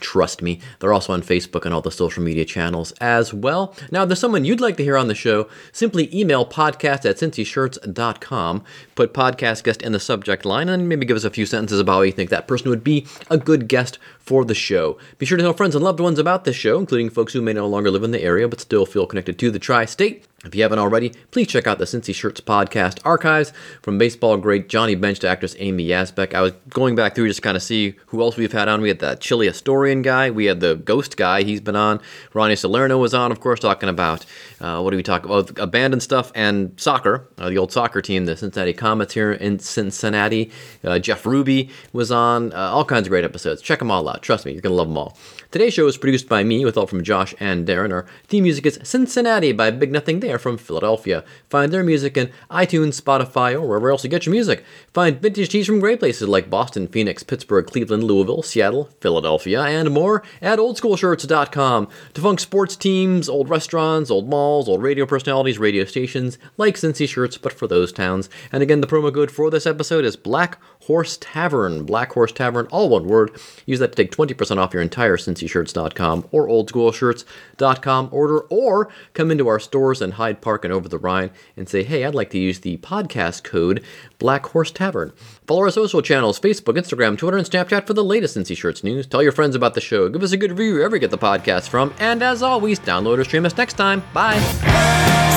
[0.00, 0.60] Trust me.
[0.78, 3.74] They're also on Facebook and all the social media channels as well.
[3.90, 7.16] Now, if there's someone you'd like to hear on the show, simply email podcast at
[7.16, 11.80] cincyshirts.com, put podcast guest in the subject line, and maybe give us a few sentences
[11.80, 14.98] about how you think that person would be a good guest for the show.
[15.18, 17.52] Be sure to tell friends and loved ones about this show, including folks who may
[17.52, 20.27] no longer live in the area but still feel connected to the tri state.
[20.44, 24.68] If you haven't already, please check out the Cincy Shirts podcast archives from baseball great
[24.68, 26.32] Johnny Bench to actress Amy Yasbeck.
[26.32, 28.80] I was going back through just kind of see who else we've had on.
[28.80, 30.30] We had that Chili Historian guy.
[30.30, 31.42] We had the Ghost guy.
[31.42, 32.00] He's been on.
[32.34, 34.24] Ronnie Salerno was on, of course, talking about
[34.60, 35.58] uh, what do we talk about?
[35.58, 37.26] Abandoned stuff and soccer.
[37.36, 40.52] Uh, the old soccer team, the Cincinnati Comets here in Cincinnati.
[40.84, 42.52] Uh, Jeff Ruby was on.
[42.52, 43.60] Uh, all kinds of great episodes.
[43.60, 44.22] Check them all out.
[44.22, 45.18] Trust me, you're gonna love them all.
[45.50, 47.90] Today's show is produced by me with help from Josh and Darren.
[47.90, 51.24] Our theme music is Cincinnati by Big Nothing There from Philadelphia.
[51.48, 54.62] Find their music in iTunes, Spotify, or wherever else you get your music.
[54.92, 59.90] Find vintage tees from great places like Boston, Phoenix, Pittsburgh, Cleveland, Louisville, Seattle, Philadelphia, and
[59.90, 61.88] more at oldschoolshirts.com.
[62.12, 67.38] Defunct sports teams, old restaurants, old malls, old radio personalities, radio stations, like Cincy shirts,
[67.38, 68.28] but for those towns.
[68.52, 71.84] And again, the promo code for this episode is Black Horse Tavern.
[71.84, 73.30] Black Horse Tavern, all one word.
[73.64, 79.48] Use that to take 20% off your entire cincyshirts.com or oldschoolshirts.com order, or come into
[79.48, 82.38] our stores in Hyde Park and over the Rhine and say, hey, I'd like to
[82.38, 83.82] use the podcast code
[84.18, 85.12] Black Horse Tavern.
[85.46, 89.06] Follow our social channels Facebook, Instagram, Twitter, and Snapchat for the latest Cincy Shirts news.
[89.06, 90.08] Tell your friends about the show.
[90.08, 91.94] Give us a good review wherever you get the podcast from.
[91.98, 94.02] And as always, download or stream us next time.
[94.12, 94.38] Bye.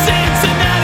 [0.06, 0.81] Cincinnati,